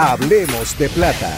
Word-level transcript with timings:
Hablemos 0.00 0.78
de 0.78 0.88
plata. 0.90 1.28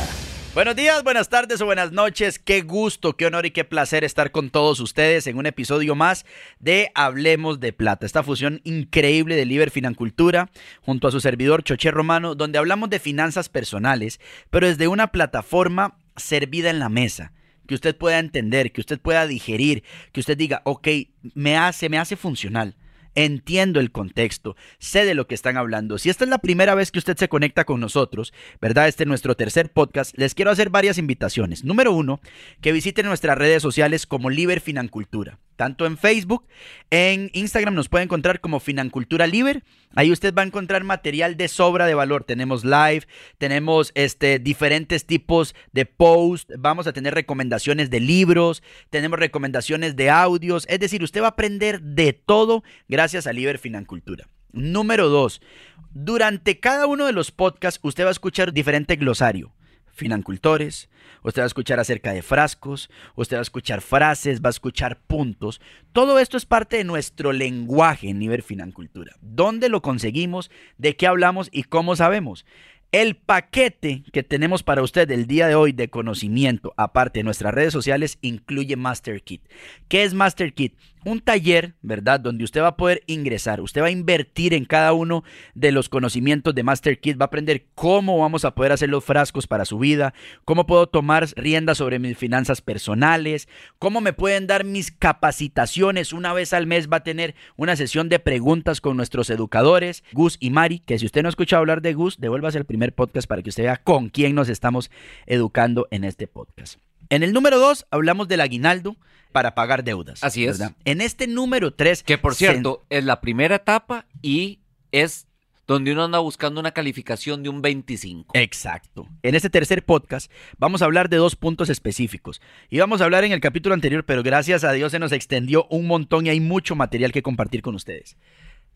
Buenos 0.53 0.77
días, 0.77 1.03
buenas 1.03 1.31
tardes 1.31 1.63
o 1.63 1.65
buenas 1.65 1.93
noches. 1.93 2.39
Qué 2.39 2.61
gusto, 2.61 3.17
qué 3.17 3.25
honor 3.25 3.47
y 3.47 3.53
qué 3.53 3.65
placer 3.65 4.05
estar 4.05 4.33
con 4.33 4.51
todos 4.51 4.81
ustedes 4.81 5.27
en 5.27 5.39
un 5.39 5.47
episodio 5.47 5.95
más 5.95 6.27
de 6.59 6.93
Hablemos 6.95 7.59
de 7.61 7.73
Plata. 7.73 8.05
Esta 8.05 8.23
fusión 8.23 8.61
increíble 8.65 9.35
de 9.37 9.47
Liber 9.47 9.71
Financultura 9.71 10.51
junto 10.83 11.09
a 11.09 11.11
su 11.11 11.21
servidor 11.21 11.63
Choché 11.63 11.91
Romano, 11.91 12.35
donde 12.35 12.59
hablamos 12.59 12.91
de 12.91 12.99
finanzas 12.99 13.49
personales, 13.49 14.21
pero 14.51 14.67
desde 14.69 14.89
una 14.89 15.07
plataforma 15.07 15.97
servida 16.19 16.69
en 16.69 16.81
la 16.81 16.91
mesa 16.91 17.33
que 17.67 17.75
usted 17.75 17.97
pueda 17.97 18.19
entender, 18.19 18.73
que 18.73 18.83
usted 18.83 19.01
pueda 19.01 19.27
digerir, 19.27 19.85
que 20.13 20.21
usted 20.21 20.37
diga, 20.37 20.61
ok, 20.67 20.87
me 21.33 21.57
hace, 21.57 21.89
me 21.89 21.99
hace 21.99 22.15
funcional 22.15 22.77
entiendo 23.15 23.81
el 23.81 23.93
contexto, 23.93 24.57
sé 24.79 25.05
de 25.05 25.15
lo 25.15 25.27
que 25.27 25.35
están 25.35 25.57
hablando. 25.57 25.99
Si 25.99 26.11
esta 26.11 26.25
es 26.25 26.31
la 26.31 26.39
primera 26.39 26.75
vez 26.75 26.91
que 26.91 26.99
usted 26.99 27.17
se 27.17 27.29
conecta 27.29 27.65
con 27.65 27.81
nosotros, 27.81 28.33
¿verdad? 28.61 28.89
Este 28.89 29.05
es 29.05 29.09
nuestro 29.09 29.37
tercer 29.37 29.71
podcast. 29.71 30.17
Les 30.17 30.35
quiero 30.35 30.51
hacer 30.51 30.71
varias 30.71 30.99
invitaciones. 30.99 31.65
Número 31.65 31.93
uno, 31.93 32.21
que 32.61 32.73
visiten 32.73 33.07
nuestras 33.07 33.39
redes 33.39 33.63
sociales 33.63 34.07
como 34.07 34.31
Liber 34.31 34.61
Financultura 34.61 35.39
tanto 35.61 35.85
en 35.85 35.99
Facebook, 35.99 36.47
en 36.89 37.29
Instagram 37.35 37.75
nos 37.75 37.91
puede 37.91 38.05
encontrar 38.05 38.41
como 38.41 38.61
Financultura 38.61 39.27
Liber. 39.27 39.63
Ahí 39.95 40.11
usted 40.11 40.33
va 40.33 40.41
a 40.41 40.47
encontrar 40.47 40.85
material 40.85 41.37
de 41.37 41.49
sobra 41.49 41.85
de 41.85 41.93
valor. 41.93 42.25
Tenemos 42.25 42.65
live, 42.65 43.03
tenemos 43.37 43.93
este, 43.95 44.39
diferentes 44.39 45.05
tipos 45.05 45.55
de 45.73 45.85
posts, 45.85 46.55
vamos 46.59 46.87
a 46.87 46.95
tener 46.95 47.13
recomendaciones 47.13 47.91
de 47.91 48.01
libros, 48.01 48.63
tenemos 48.89 49.19
recomendaciones 49.19 49.97
de 49.97 50.09
audios. 50.09 50.65
Es 50.67 50.81
decir, 50.81 51.03
usted 51.03 51.21
va 51.21 51.27
a 51.27 51.37
aprender 51.37 51.83
de 51.83 52.15
todo 52.15 52.65
gracias 52.89 53.27
a 53.27 53.35
Liber 53.35 53.59
Financultura. 53.59 54.31
Número 54.53 55.11
dos, 55.11 55.43
durante 55.91 56.59
cada 56.59 56.87
uno 56.87 57.05
de 57.05 57.13
los 57.13 57.33
podcasts 57.33 57.81
usted 57.83 58.05
va 58.05 58.09
a 58.09 58.13
escuchar 58.13 58.55
diferente 58.55 58.97
glosario 58.97 59.53
financultores, 60.01 60.89
usted 61.23 61.43
va 61.43 61.45
a 61.45 61.47
escuchar 61.47 61.79
acerca 61.79 62.13
de 62.13 62.23
frascos, 62.23 62.91
usted 63.15 63.37
va 63.37 63.41
a 63.41 63.43
escuchar 63.43 63.83
frases, 63.83 64.41
va 64.41 64.49
a 64.49 64.51
escuchar 64.51 64.99
puntos. 65.07 65.61
Todo 65.93 66.19
esto 66.19 66.37
es 66.37 66.47
parte 66.47 66.79
de 66.79 66.85
nuestro 66.85 67.33
lenguaje 67.33 68.09
en 68.09 68.19
nivel 68.19 68.43
financultura. 68.43 69.15
¿Dónde 69.21 69.69
lo 69.69 69.83
conseguimos? 69.83 70.51
¿De 70.79 70.97
qué 70.97 71.07
hablamos 71.07 71.51
y 71.53 71.65
cómo 71.65 71.95
sabemos? 71.97 72.47
El 72.93 73.15
paquete 73.15 74.03
que 74.13 74.25
tenemos 74.25 74.65
para 74.65 74.83
usted 74.83 75.09
el 75.13 75.29
día 75.29 75.47
de 75.47 75.55
hoy 75.55 75.71
de 75.71 75.91
conocimiento, 75.91 76.75
aparte 76.77 77.21
de 77.21 77.25
nuestras 77.25 77.55
redes 77.55 77.73
sociales, 77.73 78.19
incluye 78.21 78.75
Master 78.75 79.23
Kit. 79.23 79.43
¿Qué 79.87 80.03
es 80.03 80.13
Master 80.13 80.55
Kit? 80.55 80.75
Un 81.05 81.21
taller, 81.21 81.75
¿verdad? 81.83 82.21
Donde 82.21 82.45
usted 82.45 82.61
va 82.61 82.69
a 82.69 82.77
poder 82.77 83.03
ingresar, 83.07 83.61
usted 83.61 83.83
va 83.83 83.87
a 83.87 83.91
invertir 83.91 84.55
en 84.55 84.65
cada 84.65 84.93
uno 84.93 85.25
de 85.55 85.73
los 85.73 85.89
conocimientos 85.89 86.55
de 86.55 86.63
Master 86.63 87.01
Kit, 87.01 87.19
va 87.19 87.25
a 87.25 87.27
aprender 87.27 87.67
cómo 87.75 88.19
vamos 88.19 88.45
a 88.45 88.55
poder 88.55 88.73
hacer 88.73 88.89
los 88.89 89.05
frascos 89.05 89.47
para 89.47 89.65
su 89.65 89.79
vida, 89.79 90.15
cómo 90.45 90.67
puedo 90.67 90.87
tomar 90.89 91.27
riendas 91.37 91.79
sobre 91.79 91.99
mis 91.99 92.17
finanzas 92.17 92.61
personales, 92.61 93.49
cómo 93.79 94.01
me 94.01 94.13
pueden 94.13 94.47
dar 94.47 94.65
mis 94.65 94.91
capacitaciones. 94.91 96.13
Una 96.13 96.33
vez 96.33 96.53
al 96.53 96.67
mes 96.67 96.89
va 96.89 96.99
a 96.99 97.05
tener 97.05 97.35
una 97.57 97.77
sesión 97.77 98.09
de 98.09 98.19
preguntas 98.19 98.81
con 98.81 98.97
nuestros 98.97 99.31
educadores, 99.31 100.05
Gus 100.13 100.37
y 100.41 100.51
Mari, 100.51 100.81
que 100.81 100.99
si 100.99 101.07
usted 101.07 101.23
no 101.23 101.29
ha 101.29 101.31
escuchado 101.31 101.61
hablar 101.61 101.83
de 101.83 101.95
Gus, 101.95 102.19
devuélvase 102.21 102.59
el 102.59 102.65
primer 102.65 102.95
podcast 102.95 103.29
para 103.29 103.43
que 103.43 103.51
usted 103.51 103.65
vea 103.65 103.77
con 103.77 104.09
quién 104.09 104.35
nos 104.35 104.49
estamos 104.49 104.91
educando 105.27 105.89
en 105.91 106.05
este 106.05 106.27
podcast. 106.27 106.90
En 107.11 107.25
el 107.25 107.33
número 107.33 107.59
2 107.59 107.87
hablamos 107.91 108.29
del 108.29 108.41
aguinaldo 108.41 108.97
para 109.33 109.55
pagar 109.55 109.85
deudas. 109.85 110.23
Así 110.23 110.47
es. 110.47 110.61
En 110.85 111.01
este 111.01 111.27
número 111.27 111.75
3... 111.75 112.05
Que 112.05 112.19
por 112.19 112.35
cierto, 112.35 112.85
es 112.89 113.05
la 113.05 113.21
primera 113.21 113.57
etapa 113.57 114.07
y 114.23 114.61
es 114.93 115.27
donde 115.67 115.93
uno 115.93 116.05
anda 116.05 116.19
buscando 116.21 116.61
una 116.61 116.71
calificación 116.71 117.43
de 117.43 117.49
un 117.49 117.63
25. 117.63 118.31
Exacto. 118.35 119.09
En 119.23 119.35
este 119.35 119.51
tercer 119.51 119.85
podcast 119.85 120.31
vamos 120.59 120.83
a 120.83 120.85
hablar 120.85 121.09
de 121.09 121.17
dos 121.17 121.37
puntos 121.37 121.69
específicos. 121.69 122.41
Íbamos 122.71 123.01
a 123.01 123.05
hablar 123.05 123.25
en 123.25 123.33
el 123.33 123.41
capítulo 123.41 123.75
anterior, 123.75 124.05
pero 124.05 124.23
gracias 124.23 124.65
a 124.65 124.73
Dios 124.73 124.93
se 124.93 124.99
nos 124.99 125.13
extendió 125.13 125.67
un 125.69 125.87
montón 125.87 126.27
y 126.27 126.31
hay 126.31 126.41
mucho 126.41 126.77
material 126.77 127.13
que 127.13 127.23
compartir 127.23 127.63
con 127.63 127.75
ustedes. 127.75 128.17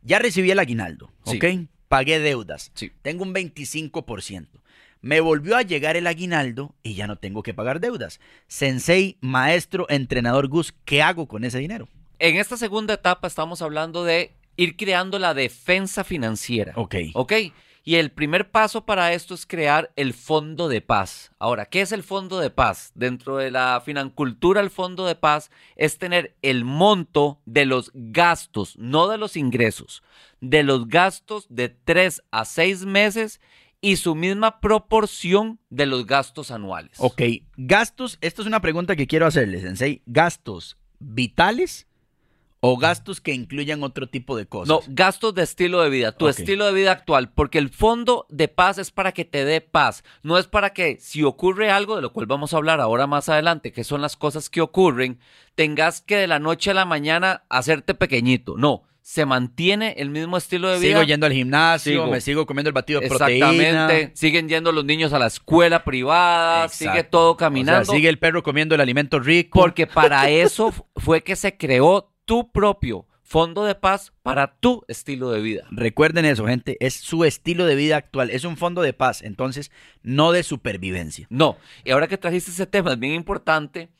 Ya 0.02 0.18
recibí 0.18 0.50
el 0.50 0.58
aguinaldo, 0.58 1.12
¿ok? 1.24 1.44
Pagué 1.88 2.18
deudas. 2.18 2.72
Sí. 2.74 2.90
Tengo 3.02 3.22
un 3.22 3.32
25%. 3.32 4.48
Me 5.04 5.20
volvió 5.20 5.58
a 5.58 5.60
llegar 5.60 5.98
el 5.98 6.06
aguinaldo 6.06 6.74
y 6.82 6.94
ya 6.94 7.06
no 7.06 7.16
tengo 7.16 7.42
que 7.42 7.52
pagar 7.52 7.78
deudas. 7.78 8.20
Sensei, 8.46 9.18
maestro, 9.20 9.84
entrenador 9.90 10.48
Gus, 10.48 10.72
¿qué 10.86 11.02
hago 11.02 11.28
con 11.28 11.44
ese 11.44 11.58
dinero? 11.58 11.88
En 12.18 12.36
esta 12.36 12.56
segunda 12.56 12.94
etapa 12.94 13.28
estamos 13.28 13.60
hablando 13.60 14.02
de 14.02 14.32
ir 14.56 14.78
creando 14.78 15.18
la 15.18 15.34
defensa 15.34 16.04
financiera. 16.04 16.72
Ok. 16.76 16.94
Ok. 17.12 17.32
Y 17.86 17.96
el 17.96 18.12
primer 18.12 18.50
paso 18.50 18.86
para 18.86 19.12
esto 19.12 19.34
es 19.34 19.44
crear 19.44 19.92
el 19.94 20.14
fondo 20.14 20.70
de 20.70 20.80
paz. 20.80 21.32
Ahora, 21.38 21.66
¿qué 21.66 21.82
es 21.82 21.92
el 21.92 22.02
fondo 22.02 22.40
de 22.40 22.48
paz? 22.48 22.90
Dentro 22.94 23.36
de 23.36 23.50
la 23.50 23.82
financultura, 23.84 24.62
el 24.62 24.70
fondo 24.70 25.04
de 25.04 25.16
paz 25.16 25.50
es 25.76 25.98
tener 25.98 26.34
el 26.40 26.64
monto 26.64 27.42
de 27.44 27.66
los 27.66 27.90
gastos, 27.92 28.78
no 28.78 29.08
de 29.08 29.18
los 29.18 29.36
ingresos, 29.36 30.02
de 30.40 30.62
los 30.62 30.88
gastos 30.88 31.44
de 31.50 31.68
tres 31.68 32.22
a 32.30 32.46
seis 32.46 32.86
meses 32.86 33.42
y 33.84 33.96
su 33.96 34.14
misma 34.14 34.60
proporción 34.60 35.60
de 35.68 35.84
los 35.84 36.06
gastos 36.06 36.50
anuales. 36.50 36.92
Ok, 36.96 37.20
gastos, 37.58 38.16
esto 38.22 38.40
es 38.40 38.48
una 38.48 38.60
pregunta 38.60 38.96
que 38.96 39.06
quiero 39.06 39.26
hacerles, 39.26 39.60
Sensei. 39.60 40.00
¿Gastos 40.06 40.78
vitales 41.00 41.86
o 42.60 42.78
gastos 42.78 43.20
que 43.20 43.34
incluyan 43.34 43.82
otro 43.82 44.08
tipo 44.08 44.38
de 44.38 44.46
cosas? 44.46 44.68
No, 44.68 44.80
gastos 44.88 45.34
de 45.34 45.42
estilo 45.42 45.82
de 45.82 45.90
vida, 45.90 46.12
tu 46.12 46.28
estilo 46.28 46.64
de 46.64 46.72
vida 46.72 46.92
actual, 46.92 47.30
porque 47.34 47.58
el 47.58 47.68
fondo 47.68 48.24
de 48.30 48.48
paz 48.48 48.78
es 48.78 48.90
para 48.90 49.12
que 49.12 49.26
te 49.26 49.44
dé 49.44 49.60
paz, 49.60 50.02
no 50.22 50.38
es 50.38 50.46
para 50.46 50.72
que 50.72 50.96
si 50.98 51.22
ocurre 51.22 51.70
algo, 51.70 51.96
de 51.96 52.00
lo 52.00 52.14
cual 52.14 52.24
vamos 52.24 52.54
a 52.54 52.56
hablar 52.56 52.80
ahora 52.80 53.06
más 53.06 53.28
adelante, 53.28 53.70
que 53.70 53.84
son 53.84 54.00
las 54.00 54.16
cosas 54.16 54.48
que 54.48 54.62
ocurren, 54.62 55.18
tengas 55.56 56.00
que 56.00 56.16
de 56.16 56.26
la 56.26 56.38
noche 56.38 56.70
a 56.70 56.74
la 56.74 56.86
mañana 56.86 57.44
hacerte 57.50 57.94
pequeñito, 57.94 58.56
no 58.56 58.84
se 59.04 59.26
mantiene 59.26 59.96
el 59.98 60.08
mismo 60.08 60.38
estilo 60.38 60.70
de 60.70 60.78
vida. 60.78 60.92
Sigo 60.92 61.02
yendo 61.02 61.26
al 61.26 61.32
gimnasio, 61.34 62.06
me 62.06 62.22
sigo 62.22 62.46
comiendo 62.46 62.70
el 62.70 62.72
batido 62.72 63.00
de 63.00 63.08
proteína. 63.08 63.50
Exactamente. 63.50 64.10
Siguen 64.14 64.48
yendo 64.48 64.72
los 64.72 64.86
niños 64.86 65.12
a 65.12 65.18
la 65.18 65.26
escuela 65.26 65.84
privada, 65.84 66.70
sigue 66.70 67.04
todo 67.04 67.36
caminando. 67.36 67.92
sigue 67.92 68.08
el 68.08 68.18
perro 68.18 68.42
comiendo 68.42 68.74
el 68.74 68.80
alimento 68.80 69.20
rico. 69.20 69.60
Porque 69.60 69.86
para 69.86 70.30
eso 70.30 70.72
fue 70.96 71.22
que 71.22 71.36
se 71.36 71.54
creó 71.58 72.14
tu 72.24 72.50
propio 72.50 73.06
fondo 73.22 73.66
de 73.66 73.74
paz 73.74 74.14
para 74.22 74.56
tu 74.56 74.86
estilo 74.88 75.30
de 75.30 75.42
vida. 75.42 75.66
Recuerden 75.70 76.24
eso, 76.24 76.46
gente, 76.46 76.78
es 76.80 76.94
su 76.94 77.26
estilo 77.26 77.66
de 77.66 77.74
vida 77.74 77.98
actual, 77.98 78.30
es 78.30 78.44
un 78.44 78.56
fondo 78.56 78.80
de 78.80 78.94
paz, 78.94 79.20
entonces 79.20 79.70
no 80.02 80.32
de 80.32 80.42
supervivencia. 80.42 81.26
No, 81.28 81.58
y 81.84 81.90
ahora 81.90 82.08
que 82.08 82.16
trajiste 82.16 82.52
ese 82.52 82.66
tema 82.66 82.94
es 82.94 82.98
bien 82.98 83.12
importante 83.12 83.90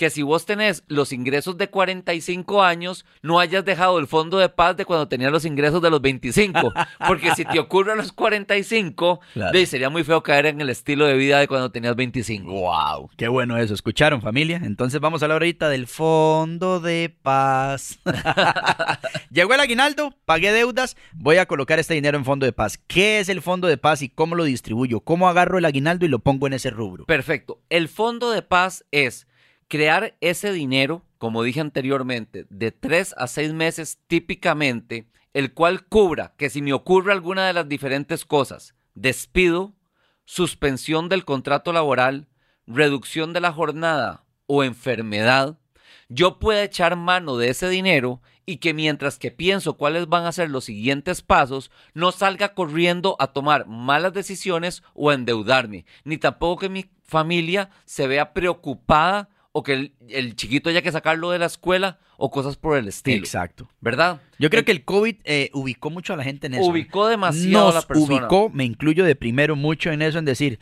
que 0.00 0.08
si 0.08 0.22
vos 0.22 0.46
tenés 0.46 0.82
los 0.88 1.12
ingresos 1.12 1.58
de 1.58 1.68
45 1.68 2.62
años, 2.62 3.04
no 3.20 3.38
hayas 3.38 3.66
dejado 3.66 3.98
el 3.98 4.06
fondo 4.06 4.38
de 4.38 4.48
paz 4.48 4.74
de 4.74 4.86
cuando 4.86 5.08
tenías 5.08 5.30
los 5.30 5.44
ingresos 5.44 5.82
de 5.82 5.90
los 5.90 6.00
25. 6.00 6.72
Porque 7.06 7.34
si 7.34 7.44
te 7.44 7.58
ocurre 7.58 7.92
a 7.92 7.96
los 7.96 8.10
45, 8.10 9.20
Claro. 9.34 9.52
de- 9.52 9.66
sería 9.66 9.90
muy 9.90 10.02
feo 10.02 10.22
caer 10.22 10.46
en 10.46 10.58
el 10.62 10.70
estilo 10.70 11.04
de 11.04 11.18
vida 11.18 11.38
de 11.38 11.48
cuando 11.48 11.70
tenías 11.70 11.94
25. 11.96 12.50
Wow, 12.50 13.10
qué 13.18 13.28
bueno 13.28 13.58
eso. 13.58 13.74
¿Escucharon, 13.74 14.22
familia? 14.22 14.58
Entonces 14.64 15.02
vamos 15.02 15.20
a 15.20 15.26
hablar 15.26 15.42
ahorita 15.42 15.68
del 15.68 15.86
fondo 15.86 16.80
de 16.80 17.14
paz. 17.22 17.98
Llegó 19.30 19.52
el 19.54 19.60
aguinaldo, 19.60 20.14
pagué 20.24 20.50
deudas, 20.50 20.96
voy 21.12 21.36
a 21.36 21.44
colocar 21.46 21.78
este 21.78 21.92
dinero 21.92 22.16
en 22.16 22.24
fondo 22.24 22.46
de 22.46 22.52
paz. 22.54 22.78
¿Qué 22.86 23.20
es 23.20 23.28
el 23.28 23.42
fondo 23.42 23.68
de 23.68 23.76
paz 23.76 24.00
y 24.02 24.08
cómo 24.08 24.34
lo 24.34 24.44
distribuyo? 24.44 25.00
¿Cómo 25.00 25.28
agarro 25.28 25.58
el 25.58 25.64
aguinaldo 25.66 26.06
y 26.06 26.08
lo 26.08 26.20
pongo 26.20 26.46
en 26.46 26.54
ese 26.54 26.70
rubro? 26.70 27.04
Perfecto. 27.04 27.60
El 27.68 27.88
fondo 27.88 28.30
de 28.30 28.40
paz 28.42 28.84
es 28.92 29.26
crear 29.70 30.16
ese 30.20 30.52
dinero, 30.52 31.04
como 31.16 31.44
dije 31.44 31.60
anteriormente, 31.60 32.44
de 32.50 32.72
tres 32.72 33.14
a 33.16 33.28
seis 33.28 33.54
meses 33.54 34.00
típicamente, 34.08 35.06
el 35.32 35.54
cual 35.54 35.86
cubra 35.86 36.34
que 36.36 36.50
si 36.50 36.60
me 36.60 36.72
ocurre 36.72 37.12
alguna 37.12 37.46
de 37.46 37.52
las 37.52 37.68
diferentes 37.68 38.24
cosas, 38.24 38.74
despido, 38.94 39.72
suspensión 40.24 41.08
del 41.08 41.24
contrato 41.24 41.72
laboral, 41.72 42.26
reducción 42.66 43.32
de 43.32 43.40
la 43.40 43.52
jornada 43.52 44.24
o 44.46 44.64
enfermedad, 44.64 45.56
yo 46.08 46.40
pueda 46.40 46.64
echar 46.64 46.96
mano 46.96 47.36
de 47.36 47.50
ese 47.50 47.68
dinero 47.68 48.20
y 48.44 48.56
que 48.56 48.74
mientras 48.74 49.20
que 49.20 49.30
pienso 49.30 49.74
cuáles 49.74 50.08
van 50.08 50.26
a 50.26 50.32
ser 50.32 50.50
los 50.50 50.64
siguientes 50.64 51.22
pasos, 51.22 51.70
no 51.94 52.10
salga 52.10 52.54
corriendo 52.54 53.14
a 53.20 53.28
tomar 53.28 53.68
malas 53.68 54.12
decisiones 54.14 54.82
o 54.94 55.10
a 55.10 55.14
endeudarme, 55.14 55.86
ni 56.02 56.18
tampoco 56.18 56.62
que 56.62 56.68
mi 56.68 56.90
familia 57.04 57.70
se 57.84 58.08
vea 58.08 58.32
preocupada 58.32 59.28
o 59.52 59.62
que 59.62 59.72
el, 59.72 59.94
el 60.08 60.36
chiquito 60.36 60.70
haya 60.70 60.82
que 60.82 60.92
sacarlo 60.92 61.30
de 61.30 61.38
la 61.38 61.46
escuela 61.46 61.98
o 62.16 62.30
cosas 62.30 62.56
por 62.56 62.76
el 62.76 62.86
estilo. 62.88 63.16
Exacto. 63.18 63.68
¿Verdad? 63.80 64.20
Yo 64.38 64.50
creo 64.50 64.64
que 64.64 64.72
el 64.72 64.84
COVID 64.84 65.16
eh, 65.24 65.50
ubicó 65.54 65.90
mucho 65.90 66.12
a 66.12 66.16
la 66.16 66.24
gente 66.24 66.46
en 66.46 66.54
eso. 66.54 66.64
ubicó 66.70 67.08
demasiado 67.08 67.66
Nos 67.66 67.74
a 67.76 67.80
la 67.80 67.86
persona. 67.86 68.16
ubicó, 68.16 68.50
me 68.50 68.64
incluyo 68.64 69.04
de 69.04 69.16
primero 69.16 69.56
mucho 69.56 69.90
en 69.90 70.02
eso, 70.02 70.18
en 70.18 70.24
decir, 70.24 70.58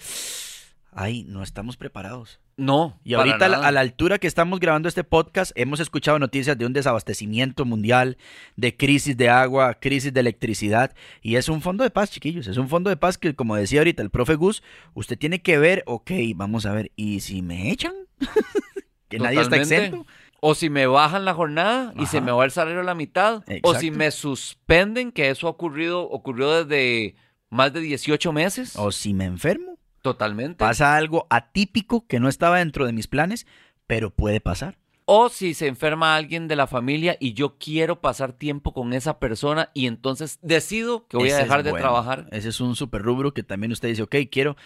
ay, 0.93 1.25
no 1.25 1.43
estamos 1.43 1.77
preparados. 1.77 2.41
No. 2.57 2.99
Y 3.05 3.15
ahorita 3.15 3.45
a 3.47 3.49
la, 3.49 3.59
a 3.69 3.71
la 3.71 3.81
altura 3.81 4.19
que 4.19 4.27
estamos 4.27 4.59
grabando 4.59 4.89
este 4.89 5.05
podcast, 5.05 5.53
hemos 5.55 5.79
escuchado 5.79 6.19
noticias 6.19 6.59
de 6.59 6.67
un 6.67 6.73
desabastecimiento 6.73 7.65
mundial, 7.65 8.17
de 8.57 8.77
crisis 8.77 9.17
de 9.17 9.29
agua, 9.29 9.75
crisis 9.75 10.13
de 10.13 10.21
electricidad, 10.21 10.93
y 11.23 11.37
es 11.37 11.49
un 11.49 11.61
fondo 11.61 11.85
de 11.85 11.91
paz, 11.91 12.11
chiquillos, 12.11 12.49
es 12.49 12.57
un 12.57 12.69
fondo 12.69 12.91
de 12.91 12.97
paz 12.97 13.17
que, 13.17 13.35
como 13.37 13.55
decía 13.55 13.81
ahorita 13.81 14.03
el 14.03 14.11
profe 14.11 14.35
Gus, 14.35 14.63
usted 14.95 15.17
tiene 15.19 15.41
que 15.41 15.59
ver, 15.59 15.85
ok, 15.87 16.11
vamos 16.35 16.67
a 16.67 16.73
ver, 16.73 16.91
¿y 16.97 17.21
si 17.21 17.43
me 17.43 17.71
echan? 17.71 17.95
que 19.09 19.19
nadie 19.19 19.41
está 19.41 19.57
exento. 19.57 20.07
O 20.41 20.55
si 20.55 20.71
me 20.71 20.87
bajan 20.87 21.25
la 21.25 21.35
jornada 21.35 21.93
y 21.97 22.07
se 22.07 22.21
me 22.21 22.31
va 22.31 22.45
el 22.45 22.51
salario 22.53 22.81
a 22.81 22.85
la 22.85 22.95
mitad. 22.95 23.43
O 23.63 23.75
si 23.75 23.91
me 23.91 24.11
suspenden, 24.11 25.11
que 25.13 25.31
eso 25.31 25.47
ha 25.49 25.51
ocurrido, 25.51 26.03
ocurrió 26.09 26.65
desde 26.65 27.17
más 27.51 27.73
de 27.73 27.81
18 27.81 28.33
meses. 28.33 28.77
O 28.77 28.93
si 28.93 29.15
me 29.15 29.25
enfermo, 29.25 29.79
Totalmente. 30.03 30.57
pasa 30.59 30.97
algo 30.97 31.27
atípico 31.31 32.07
que 32.07 32.21
no 32.21 32.29
estaba 32.29 32.59
dentro 32.59 32.87
de 32.87 32.93
mis 32.93 33.09
planes, 33.09 33.47
pero 33.89 34.11
puede 34.11 34.41
pasar. 34.41 34.79
O 35.11 35.31
si 35.31 35.55
se 35.55 35.67
enferma 35.67 36.15
alguien 36.15 36.49
de 36.49 36.55
la 36.57 36.67
familia 36.67 37.17
y 37.19 37.33
yo 37.33 37.57
quiero 37.59 38.01
pasar 38.03 38.35
tiempo 38.35 38.75
con 38.75 38.93
esa 38.93 39.19
persona 39.19 39.71
y 39.73 39.87
entonces 39.87 40.39
decido 40.43 41.07
que 41.09 41.17
voy 41.17 41.31
a 41.31 41.37
Ese 41.37 41.43
dejar 41.45 41.63
de 41.63 41.71
bueno. 41.71 41.83
trabajar. 41.83 42.29
Ese 42.31 42.51
es 42.51 42.61
un 42.61 42.77
super 42.77 43.01
rubro 43.03 43.33
que 43.33 43.43
también 43.43 43.73
usted 43.73 43.89
dice, 43.89 44.03
ok, 44.03 44.17
quiero. 44.31 44.57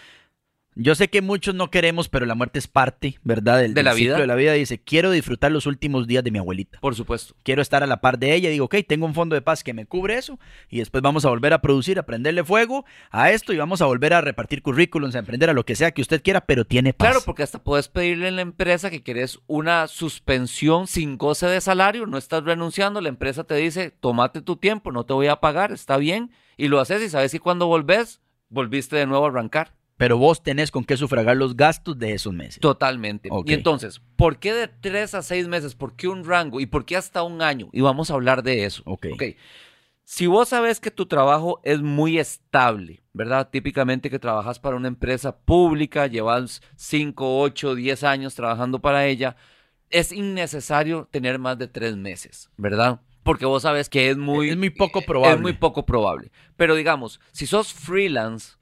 Yo 0.75 0.95
sé 0.95 1.09
que 1.09 1.21
muchos 1.21 1.55
no 1.55 1.69
queremos, 1.69 2.09
pero 2.09 2.25
la 2.25 2.35
muerte 2.35 2.59
es 2.59 2.67
parte, 2.67 3.19
¿verdad? 3.23 3.59
Del, 3.59 3.73
De 3.73 3.79
del 3.79 3.85
la 3.85 3.93
ciclo 3.93 4.13
vida. 4.15 4.21
de 4.21 4.27
la 4.27 4.35
vida. 4.35 4.53
Dice, 4.53 4.79
quiero 4.81 5.11
disfrutar 5.11 5.51
los 5.51 5.65
últimos 5.65 6.07
días 6.07 6.23
de 6.23 6.31
mi 6.31 6.39
abuelita. 6.39 6.79
Por 6.79 6.95
supuesto. 6.95 7.35
Quiero 7.43 7.61
estar 7.61 7.83
a 7.83 7.87
la 7.87 8.01
par 8.01 8.17
de 8.19 8.33
ella. 8.33 8.49
Digo, 8.49 8.65
ok, 8.65 8.75
tengo 8.87 9.05
un 9.05 9.13
fondo 9.13 9.35
de 9.35 9.41
paz 9.41 9.63
que 9.63 9.73
me 9.73 9.85
cubre 9.85 10.17
eso. 10.17 10.39
Y 10.69 10.79
después 10.79 11.01
vamos 11.03 11.25
a 11.25 11.29
volver 11.29 11.53
a 11.53 11.61
producir, 11.61 11.99
a 11.99 12.03
prenderle 12.05 12.43
fuego 12.43 12.85
a 13.11 13.31
esto 13.31 13.53
y 13.53 13.57
vamos 13.57 13.81
a 13.81 13.85
volver 13.85 14.13
a 14.13 14.21
repartir 14.21 14.61
currículums, 14.61 15.15
a 15.15 15.19
emprender 15.19 15.49
a 15.49 15.53
lo 15.53 15.65
que 15.65 15.75
sea 15.75 15.91
que 15.91 16.01
usted 16.01 16.21
quiera, 16.23 16.41
pero 16.45 16.65
tiene 16.65 16.93
paz. 16.93 17.09
Claro, 17.09 17.21
porque 17.25 17.43
hasta 17.43 17.63
puedes 17.63 17.87
pedirle 17.87 18.27
a 18.27 18.31
la 18.31 18.41
empresa 18.41 18.89
que 18.89 19.03
querés 19.03 19.39
una 19.47 19.87
suspensión 19.87 20.87
sin 20.87 21.17
goce 21.17 21.47
de 21.47 21.61
salario, 21.61 22.05
no 22.05 22.17
estás 22.17 22.43
renunciando, 22.43 23.01
la 23.01 23.09
empresa 23.09 23.43
te 23.43 23.55
dice, 23.55 23.91
tómate 23.91 24.41
tu 24.41 24.55
tiempo, 24.57 24.91
no 24.91 25.05
te 25.05 25.13
voy 25.13 25.27
a 25.27 25.37
pagar, 25.37 25.71
está 25.71 25.97
bien, 25.97 26.31
y 26.57 26.67
lo 26.67 26.79
haces 26.79 27.01
y 27.01 27.09
sabes 27.09 27.31
que 27.31 27.39
cuando 27.39 27.67
volvés, 27.67 28.21
volviste 28.49 28.95
de 28.95 29.05
nuevo 29.05 29.25
a 29.25 29.29
arrancar. 29.29 29.73
Pero 30.03 30.17
vos 30.17 30.43
tenés 30.43 30.69
con 30.69 30.83
qué 30.83 30.97
sufragar 30.97 31.37
los 31.37 31.55
gastos 31.55 31.97
de 31.97 32.11
esos 32.11 32.33
meses. 32.33 32.59
Totalmente. 32.59 33.29
Ok. 33.31 33.49
Y 33.49 33.53
entonces, 33.53 34.01
¿por 34.17 34.37
qué 34.37 34.53
de 34.53 34.67
tres 34.67 35.13
a 35.13 35.21
seis 35.21 35.47
meses? 35.47 35.75
¿Por 35.75 35.95
qué 35.95 36.09
un 36.09 36.25
rango? 36.25 36.59
¿Y 36.59 36.65
por 36.65 36.83
qué 36.83 36.97
hasta 36.97 37.23
un 37.23 37.41
año? 37.41 37.69
Y 37.71 37.79
vamos 37.79 38.11
a 38.11 38.15
hablar 38.15 38.43
de 38.43 38.65
eso. 38.65 38.83
Ok. 38.85 39.07
Si 40.03 40.27
vos 40.27 40.49
sabes 40.49 40.81
que 40.81 40.91
tu 40.91 41.05
trabajo 41.05 41.61
es 41.63 41.81
muy 41.81 42.19
estable, 42.19 43.01
¿verdad? 43.13 43.47
Típicamente 43.49 44.09
que 44.09 44.19
trabajas 44.19 44.59
para 44.59 44.75
una 44.75 44.89
empresa 44.89 45.37
pública, 45.37 46.07
llevas 46.07 46.61
5, 46.75 47.39
8, 47.39 47.73
10 47.73 48.03
años 48.03 48.35
trabajando 48.35 48.79
para 48.79 49.05
ella, 49.05 49.37
es 49.89 50.11
innecesario 50.11 51.07
tener 51.11 51.39
más 51.39 51.57
de 51.57 51.69
tres 51.69 51.95
meses, 51.95 52.49
¿verdad? 52.57 52.99
Porque 53.23 53.45
vos 53.45 53.61
sabes 53.61 53.87
que 53.87 54.09
es 54.09 54.17
muy... 54.17 54.49
Es 54.49 54.57
muy 54.57 54.69
poco 54.69 55.01
probable. 55.01 55.35
Es 55.35 55.41
muy 55.41 55.53
poco 55.53 55.85
probable. 55.85 56.29
Pero 56.57 56.75
digamos, 56.75 57.21
si 57.31 57.47
sos 57.47 57.71
freelance, 57.71 58.57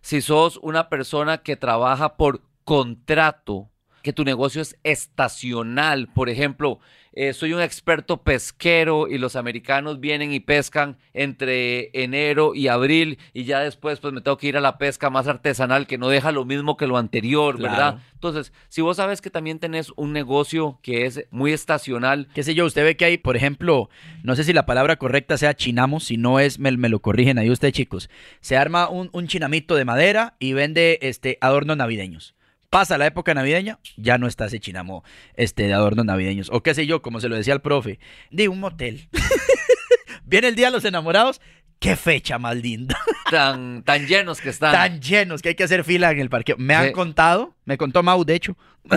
si 0.00 0.20
sos 0.20 0.58
una 0.62 0.88
persona 0.88 1.38
que 1.38 1.56
trabaja 1.56 2.16
por 2.16 2.42
contrato, 2.64 3.70
que 4.02 4.12
tu 4.12 4.24
negocio 4.24 4.62
es 4.62 4.76
estacional, 4.84 6.08
por 6.08 6.28
ejemplo, 6.28 6.78
eh, 7.12 7.32
soy 7.32 7.52
un 7.52 7.60
experto 7.60 8.22
pesquero 8.22 9.08
y 9.08 9.18
los 9.18 9.34
americanos 9.34 9.98
vienen 9.98 10.32
y 10.32 10.38
pescan 10.38 10.98
entre 11.14 11.90
enero 11.92 12.54
y 12.54 12.68
abril 12.68 13.18
y 13.32 13.42
ya 13.44 13.58
después 13.60 13.98
pues 13.98 14.12
me 14.14 14.20
tengo 14.20 14.36
que 14.36 14.46
ir 14.46 14.56
a 14.56 14.60
la 14.60 14.78
pesca 14.78 15.10
más 15.10 15.26
artesanal 15.26 15.88
que 15.88 15.98
no 15.98 16.08
deja 16.10 16.30
lo 16.30 16.44
mismo 16.44 16.76
que 16.76 16.86
lo 16.86 16.96
anterior, 16.96 17.56
Claro. 17.56 17.72
¿verdad? 17.72 17.98
Entonces, 18.14 18.52
si 18.68 18.82
vos 18.82 18.98
sabes 18.98 19.20
que 19.20 19.30
también 19.30 19.58
tenés 19.58 19.92
un 19.96 20.12
negocio 20.12 20.78
que 20.82 21.06
es 21.06 21.24
muy 21.30 21.52
estacional, 21.52 22.28
qué 22.34 22.42
sé 22.44 22.54
yo, 22.54 22.66
usted 22.66 22.84
ve 22.84 22.96
que 22.96 23.06
hay, 23.06 23.18
por 23.18 23.36
ejemplo, 23.36 23.88
no 24.22 24.36
sé 24.36 24.44
si 24.44 24.52
la 24.52 24.66
palabra 24.66 24.96
correcta 24.96 25.38
sea 25.38 25.54
chinamo, 25.54 25.98
si 25.98 26.18
no 26.18 26.38
es, 26.38 26.58
me, 26.60 26.70
me 26.76 26.88
lo 26.88 27.00
corrigen 27.00 27.38
ahí 27.38 27.50
ustedes, 27.50 27.74
chicos. 27.74 28.10
Se 28.40 28.56
arma 28.56 28.88
un, 28.88 29.08
un 29.12 29.26
chinamito 29.26 29.74
de 29.74 29.84
madera 29.84 30.36
y 30.38 30.52
vende 30.52 30.98
este 31.02 31.38
adornos 31.40 31.76
navideños. 31.76 32.34
Pasa 32.70 32.98
la 32.98 33.06
época 33.06 33.32
navideña, 33.32 33.78
ya 33.96 34.18
no 34.18 34.26
está 34.26 34.44
ese 34.46 34.60
chinamo 34.60 35.02
este, 35.34 35.62
de 35.64 35.72
adornos 35.72 36.04
navideños. 36.04 36.50
O 36.52 36.62
qué 36.62 36.74
sé 36.74 36.86
yo, 36.86 37.00
como 37.00 37.18
se 37.20 37.28
lo 37.30 37.36
decía 37.36 37.54
el 37.54 37.60
profe, 37.60 37.98
de 38.30 38.48
un 38.48 38.60
motel. 38.60 39.08
Viene 40.24 40.48
el 40.48 40.54
día 40.54 40.66
de 40.66 40.72
los 40.72 40.84
enamorados, 40.84 41.40
qué 41.78 41.96
fecha 41.96 42.38
más 42.38 42.56
linda. 42.56 42.98
tan, 43.30 43.82
tan 43.84 44.06
llenos 44.06 44.42
que 44.42 44.50
están. 44.50 44.72
Tan 44.72 45.00
llenos 45.00 45.40
que 45.40 45.48
hay 45.50 45.54
que 45.54 45.64
hacer 45.64 45.82
fila 45.82 46.10
en 46.10 46.18
el 46.20 46.28
parqueo. 46.28 46.56
Me 46.58 46.74
han 46.74 46.88
Sí. 46.88 46.92
contado, 46.92 47.56
me 47.64 47.78
contó 47.78 48.02
Mau, 48.02 48.24
de 48.24 48.34
hecho. 48.34 48.56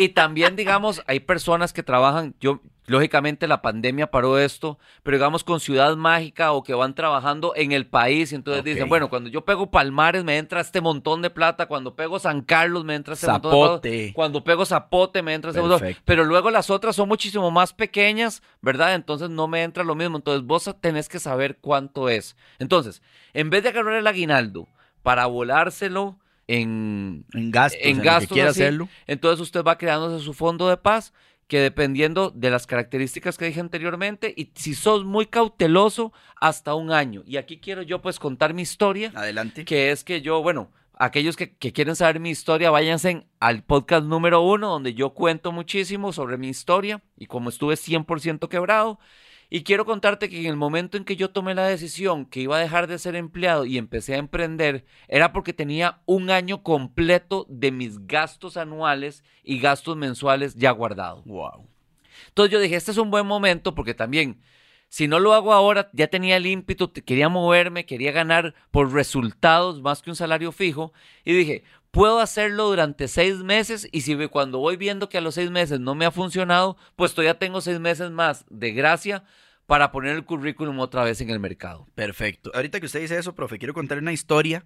Y 0.00 0.10
también, 0.10 0.54
digamos, 0.54 1.02
hay 1.08 1.18
personas 1.18 1.72
que 1.72 1.82
trabajan, 1.82 2.36
yo, 2.38 2.62
lógicamente 2.88 3.46
la 3.46 3.62
pandemia 3.62 4.10
paró 4.10 4.38
esto, 4.38 4.78
pero 5.02 5.16
digamos 5.16 5.44
con 5.44 5.60
Ciudad 5.60 5.94
Mágica 5.96 6.52
o 6.52 6.62
que 6.62 6.74
van 6.74 6.94
trabajando 6.94 7.52
en 7.54 7.72
el 7.72 7.86
país 7.86 8.32
y 8.32 8.34
entonces 8.34 8.64
dicen, 8.64 8.88
bueno, 8.88 9.08
cuando 9.08 9.28
yo 9.30 9.44
pego 9.44 9.70
Palmares 9.70 10.24
me 10.24 10.38
entra 10.38 10.60
este 10.60 10.80
montón 10.80 11.22
de 11.22 11.30
plata, 11.30 11.66
cuando 11.66 11.94
pego 11.94 12.18
San 12.18 12.40
Carlos 12.42 12.84
me 12.84 12.94
entra 12.94 13.14
este 13.14 13.26
montón 13.28 13.50
de 13.50 13.56
Zapote. 13.58 13.90
plata, 14.02 14.14
cuando 14.14 14.42
pego 14.42 14.64
Zapote 14.66 15.22
me 15.22 15.34
entra 15.34 15.50
este 15.50 15.60
montón, 15.60 15.78
Perfecto. 15.80 16.02
pero 16.04 16.24
luego 16.24 16.50
las 16.50 16.70
otras 16.70 16.96
son 16.96 17.08
muchísimo 17.08 17.50
más 17.50 17.72
pequeñas, 17.72 18.42
¿verdad? 18.60 18.94
Entonces 18.94 19.30
no 19.30 19.46
me 19.46 19.62
entra 19.62 19.84
lo 19.84 19.94
mismo, 19.94 20.16
entonces 20.16 20.44
vos 20.44 20.68
tenés 20.80 21.08
que 21.08 21.18
saber 21.18 21.58
cuánto 21.60 22.08
es. 22.08 22.36
Entonces, 22.58 23.02
en 23.34 23.50
vez 23.50 23.62
de 23.62 23.68
agarrar 23.68 23.94
el 23.94 24.06
aguinaldo 24.06 24.66
para 25.02 25.26
volárselo 25.26 26.18
en 26.46 27.26
En 27.34 27.50
gastos, 27.50 27.80
en 27.82 27.96
en, 27.98 28.02
gastos 28.02 28.30
así, 28.32 28.40
hacerlo. 28.40 28.88
entonces 29.06 29.40
usted 29.40 29.62
va 29.62 29.76
creándose 29.76 30.24
su 30.24 30.32
fondo 30.32 30.68
de 30.68 30.78
paz 30.78 31.12
que 31.48 31.60
dependiendo 31.60 32.30
de 32.30 32.50
las 32.50 32.66
características 32.66 33.38
que 33.38 33.46
dije 33.46 33.60
anteriormente 33.60 34.32
y 34.36 34.52
si 34.54 34.74
sos 34.74 35.04
muy 35.04 35.26
cauteloso 35.26 36.12
hasta 36.36 36.74
un 36.74 36.92
año. 36.92 37.22
Y 37.26 37.38
aquí 37.38 37.58
quiero 37.58 37.82
yo 37.82 38.00
pues 38.00 38.18
contar 38.18 38.54
mi 38.54 38.62
historia, 38.62 39.10
Adelante. 39.14 39.64
que 39.64 39.90
es 39.90 40.04
que 40.04 40.20
yo, 40.20 40.42
bueno, 40.42 40.70
aquellos 40.92 41.36
que, 41.36 41.56
que 41.56 41.72
quieren 41.72 41.96
saber 41.96 42.20
mi 42.20 42.30
historia, 42.30 42.70
váyanse 42.70 43.26
al 43.40 43.64
podcast 43.64 44.04
número 44.04 44.42
uno 44.42 44.68
donde 44.68 44.92
yo 44.94 45.14
cuento 45.14 45.50
muchísimo 45.50 46.12
sobre 46.12 46.36
mi 46.36 46.48
historia 46.48 47.02
y 47.16 47.26
cómo 47.26 47.48
estuve 47.48 47.74
100% 47.74 48.48
quebrado. 48.48 48.98
Y 49.50 49.62
quiero 49.62 49.86
contarte 49.86 50.28
que 50.28 50.40
en 50.40 50.46
el 50.46 50.56
momento 50.56 50.98
en 50.98 51.04
que 51.04 51.16
yo 51.16 51.30
tomé 51.30 51.54
la 51.54 51.66
decisión 51.66 52.26
que 52.26 52.40
iba 52.40 52.58
a 52.58 52.60
dejar 52.60 52.86
de 52.86 52.98
ser 52.98 53.16
empleado 53.16 53.64
y 53.64 53.78
empecé 53.78 54.14
a 54.14 54.18
emprender, 54.18 54.84
era 55.08 55.32
porque 55.32 55.54
tenía 55.54 56.00
un 56.04 56.30
año 56.30 56.62
completo 56.62 57.46
de 57.48 57.72
mis 57.72 58.06
gastos 58.06 58.58
anuales 58.58 59.24
y 59.42 59.58
gastos 59.58 59.96
mensuales 59.96 60.54
ya 60.54 60.70
guardados. 60.72 61.24
Wow. 61.24 61.66
Entonces 62.28 62.52
yo 62.52 62.60
dije, 62.60 62.76
este 62.76 62.90
es 62.90 62.98
un 62.98 63.10
buen 63.10 63.26
momento 63.26 63.74
porque 63.74 63.94
también, 63.94 64.42
si 64.90 65.08
no 65.08 65.18
lo 65.18 65.32
hago 65.32 65.54
ahora, 65.54 65.88
ya 65.94 66.08
tenía 66.08 66.36
el 66.36 66.46
ímpetu, 66.46 66.92
quería 66.92 67.30
moverme, 67.30 67.86
quería 67.86 68.12
ganar 68.12 68.54
por 68.70 68.92
resultados 68.92 69.80
más 69.80 70.02
que 70.02 70.10
un 70.10 70.16
salario 70.16 70.52
fijo. 70.52 70.92
Y 71.24 71.32
dije, 71.32 71.64
puedo 71.90 72.20
hacerlo 72.20 72.68
durante 72.68 73.08
seis 73.08 73.36
meses 73.36 73.88
y 73.92 74.02
si 74.02 74.16
cuando 74.28 74.58
voy 74.58 74.76
viendo 74.76 75.08
que 75.08 75.18
a 75.18 75.20
los 75.20 75.34
seis 75.34 75.50
meses 75.50 75.80
no 75.80 75.94
me 75.94 76.04
ha 76.04 76.10
funcionado, 76.10 76.76
pues 76.96 77.14
todavía 77.14 77.38
tengo 77.38 77.60
seis 77.60 77.80
meses 77.80 78.10
más 78.10 78.44
de 78.50 78.72
gracia 78.72 79.24
para 79.66 79.92
poner 79.92 80.16
el 80.16 80.24
currículum 80.24 80.78
otra 80.80 81.04
vez 81.04 81.20
en 81.20 81.30
el 81.30 81.40
mercado. 81.40 81.86
Perfecto. 81.94 82.50
Ahorita 82.54 82.80
que 82.80 82.86
usted 82.86 83.00
dice 83.00 83.18
eso, 83.18 83.34
profe, 83.34 83.58
quiero 83.58 83.74
contar 83.74 83.98
una 83.98 84.12
historia 84.12 84.64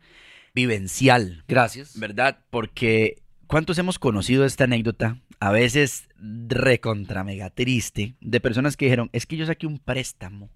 vivencial. 0.55 1.45
Gracias. 1.49 1.99
¿Verdad? 1.99 2.39
Porque 2.51 3.23
¿cuántos 3.47 3.79
hemos 3.79 3.99
conocido 3.99 4.45
esta 4.45 4.65
anécdota? 4.65 5.19
A 5.41 5.51
veces 5.51 6.09
recontra 6.21 7.25
mega 7.25 7.51
triste, 7.51 8.15
de 8.21 8.41
personas 8.41 8.77
que 8.77 8.85
dijeron, 8.85 9.11
es 9.13 9.27
que 9.27 9.37
yo 9.37 9.45
saqué 9.45 9.67
un 9.67 9.79
préstamo 9.79 10.51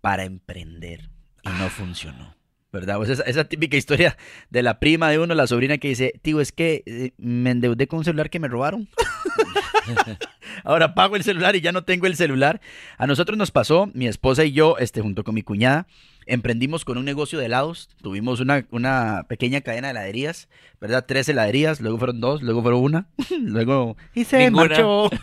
para 0.00 0.24
emprender 0.24 1.10
y 1.44 1.48
no 1.50 1.68
funcionó. 1.68 2.39
¿Verdad? 2.72 3.02
esa, 3.10 3.22
esa, 3.24 3.44
típica 3.44 3.76
historia 3.76 4.16
de 4.50 4.62
la 4.62 4.78
prima 4.78 5.10
de 5.10 5.18
uno, 5.18 5.34
la 5.34 5.46
sobrina 5.46 5.78
que 5.78 5.88
dice, 5.88 6.14
tío, 6.22 6.40
es 6.40 6.52
que 6.52 6.82
eh, 6.86 7.12
me 7.18 7.50
endeudé 7.50 7.86
con 7.86 7.98
un 7.98 8.04
celular 8.04 8.30
que 8.30 8.38
me 8.38 8.48
robaron. 8.48 8.88
Ahora 10.64 10.94
pago 10.94 11.16
el 11.16 11.24
celular 11.24 11.56
y 11.56 11.60
ya 11.60 11.72
no 11.72 11.84
tengo 11.84 12.06
el 12.06 12.16
celular. 12.16 12.60
A 12.98 13.06
nosotros 13.06 13.38
nos 13.38 13.50
pasó, 13.50 13.90
mi 13.94 14.06
esposa 14.06 14.44
y 14.44 14.52
yo, 14.52 14.76
este, 14.78 15.00
junto 15.00 15.24
con 15.24 15.34
mi 15.34 15.42
cuñada, 15.42 15.86
emprendimos 16.26 16.84
con 16.84 16.98
un 16.98 17.04
negocio 17.04 17.38
de 17.38 17.46
helados. 17.46 17.88
Tuvimos 18.02 18.40
una, 18.40 18.66
una 18.70 19.26
pequeña 19.28 19.60
cadena 19.60 19.88
de 19.88 19.92
heladerías, 19.92 20.48
¿verdad? 20.80 21.04
Tres 21.06 21.28
heladerías, 21.28 21.80
luego 21.80 21.98
fueron 21.98 22.20
dos, 22.20 22.42
luego 22.42 22.62
fueron 22.62 22.82
una, 22.82 23.08
luego... 23.40 23.96
Y 24.14 24.24
se 24.24 24.50
marchó. 24.50 25.10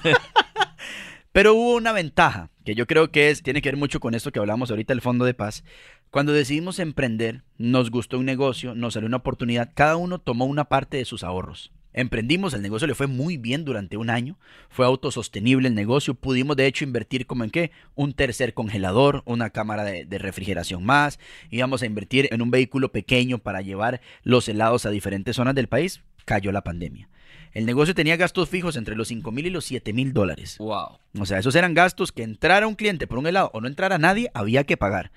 Pero 1.32 1.54
hubo 1.54 1.76
una 1.76 1.92
ventaja, 1.92 2.50
que 2.66 2.74
yo 2.74 2.88
creo 2.88 3.12
que 3.12 3.30
es, 3.30 3.44
tiene 3.44 3.62
que 3.62 3.70
ver 3.70 3.78
mucho 3.78 4.00
con 4.00 4.16
esto 4.16 4.32
que 4.32 4.40
hablamos 4.40 4.72
ahorita 4.72 4.94
del 4.94 5.02
Fondo 5.02 5.24
de 5.24 5.36
Paz. 5.36 5.64
Cuando 6.10 6.32
decidimos 6.32 6.80
emprender, 6.80 7.44
nos 7.58 7.92
gustó 7.92 8.18
un 8.18 8.26
negocio, 8.26 8.76
nos 8.76 8.94
salió 8.94 9.08
una 9.08 9.18
oportunidad, 9.18 9.72
cada 9.74 9.98
uno 9.98 10.20
tomó 10.20 10.46
una 10.46 10.66
parte 10.66 10.98
de 10.98 11.06
sus 11.06 11.24
ahorros. 11.24 11.74
Emprendimos, 11.92 12.54
el 12.54 12.62
negocio 12.62 12.88
le 12.88 12.96
fue 12.96 13.08
muy 13.08 13.38
bien 13.38 13.66
durante 13.66 13.98
un 13.98 14.10
año, 14.10 14.38
fue 14.70 14.86
autosostenible 14.86 15.68
el 15.68 15.76
negocio, 15.76 16.14
pudimos 16.14 16.56
de 16.56 16.68
hecho 16.68 16.86
invertir 16.86 17.26
como 17.26 17.44
en 17.44 17.50
qué, 17.50 17.72
un 17.96 18.14
tercer 18.14 18.54
congelador, 18.54 19.22
una 19.26 19.50
cámara 19.50 19.84
de, 19.84 20.18
refrigeración 20.18 20.86
más, 20.86 21.20
íbamos 21.50 21.82
a 21.82 21.88
invertir 21.88 22.30
en 22.32 22.42
un 22.42 22.52
vehículo 22.52 22.92
pequeño 22.92 23.40
para 23.40 23.62
llevar 23.62 24.00
los 24.24 24.48
helados 24.48 24.86
a 24.86 24.92
diferentes 24.92 25.36
zonas 25.36 25.56
del 25.56 25.68
país, 25.68 26.02
cayó 26.24 26.52
la 26.52 26.64
pandemia. 26.64 27.10
El 27.54 27.66
negocio 27.66 27.96
tenía 27.96 28.18
gastos 28.18 28.50
fijos 28.50 28.76
entre 28.76 28.96
los 28.96 29.08
5 29.08 29.32
mil 29.32 29.46
y 29.46 29.50
los 29.50 29.66
7 29.66 29.94
mil 29.94 30.14
dólares. 30.14 30.58
Wow. 30.60 31.00
O 31.20 31.26
sea, 31.26 31.40
esos 31.40 31.56
eran 31.56 31.74
gastos 31.74 32.12
que 32.12 32.24
entrara 32.24 32.68
un 32.68 32.76
cliente 32.76 33.08
por 33.08 33.18
un 33.18 33.28
helado 33.28 33.50
o 33.54 33.62
no 33.62 33.68
entrara 33.68 33.98
nadie, 33.98 34.30
había 34.34 34.64
que 34.64 34.78
pagar. 34.78 35.12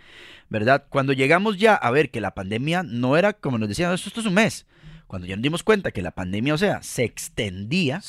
¿Verdad? 0.49 0.85
Cuando 0.89 1.13
llegamos 1.13 1.59
ya 1.59 1.75
a 1.75 1.91
ver 1.91 2.11
que 2.11 2.21
la 2.21 2.35
pandemia 2.35 2.83
no 2.83 3.17
era 3.17 3.33
como 3.33 3.59
nos 3.59 3.69
decían, 3.69 3.93
esto, 3.93 4.09
esto 4.09 4.21
es 4.21 4.27
un 4.27 4.35
mes. 4.35 4.67
Cuando 5.07 5.27
ya 5.27 5.37
nos 5.37 5.43
dimos 5.43 5.63
cuenta 5.63 5.91
que 5.91 6.03
la 6.03 6.13
pandemia, 6.13 6.55
o 6.55 6.59
sea, 6.59 6.83
se 6.83 7.03
extendía, 7.03 8.01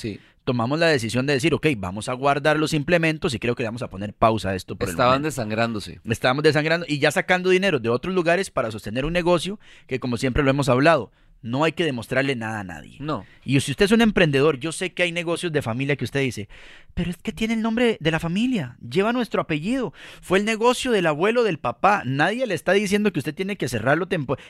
tomamos 0.43 0.79
la 0.79 0.87
decisión 0.87 1.25
de 1.25 1.33
decir, 1.33 1.53
ok, 1.53 1.67
vamos 1.77 2.09
a 2.09 2.13
guardar 2.13 2.59
los 2.59 2.73
implementos 2.73 3.33
y 3.33 3.39
creo 3.39 3.55
que 3.55 3.63
vamos 3.63 3.81
a 3.81 3.89
poner 3.89 4.13
pausa 4.13 4.49
a 4.49 4.55
esto. 4.55 4.75
Por 4.75 4.89
Estaban 4.89 5.23
desangrándose. 5.23 5.99
Estábamos 6.05 6.43
desangrando 6.43 6.85
y 6.87 6.99
ya 6.99 7.11
sacando 7.11 7.49
dinero 7.49 7.79
de 7.79 7.89
otros 7.89 8.13
lugares 8.13 8.51
para 8.51 8.71
sostener 8.71 9.05
un 9.05 9.13
negocio 9.13 9.59
que, 9.87 9.99
como 9.99 10.17
siempre 10.17 10.43
lo 10.43 10.49
hemos 10.49 10.69
hablado, 10.69 11.11
no 11.41 11.63
hay 11.63 11.71
que 11.71 11.85
demostrarle 11.85 12.35
nada 12.35 12.59
a 12.59 12.63
nadie. 12.63 12.97
No. 12.99 13.25
Y 13.43 13.59
si 13.59 13.71
usted 13.71 13.85
es 13.85 13.91
un 13.91 14.01
emprendedor, 14.01 14.59
yo 14.59 14.71
sé 14.71 14.93
que 14.93 15.03
hay 15.03 15.11
negocios 15.11 15.51
de 15.51 15.61
familia 15.61 15.95
que 15.95 16.05
usted 16.05 16.21
dice, 16.21 16.49
pero 16.93 17.09
es 17.09 17.17
que 17.17 17.31
tiene 17.31 17.53
el 17.53 17.61
nombre 17.61 17.97
de 17.99 18.11
la 18.11 18.19
familia, 18.19 18.77
lleva 18.87 19.13
nuestro 19.13 19.41
apellido, 19.41 19.93
fue 20.21 20.39
el 20.39 20.45
negocio 20.45 20.91
del 20.91 21.07
abuelo, 21.07 21.43
del 21.43 21.59
papá. 21.59 22.03
Nadie 22.05 22.45
le 22.45 22.53
está 22.53 22.73
diciendo 22.73 23.11
que 23.11 23.19
usted 23.19 23.35
tiene 23.35 23.55
que 23.55 23.69
cerrarlo 23.69 24.07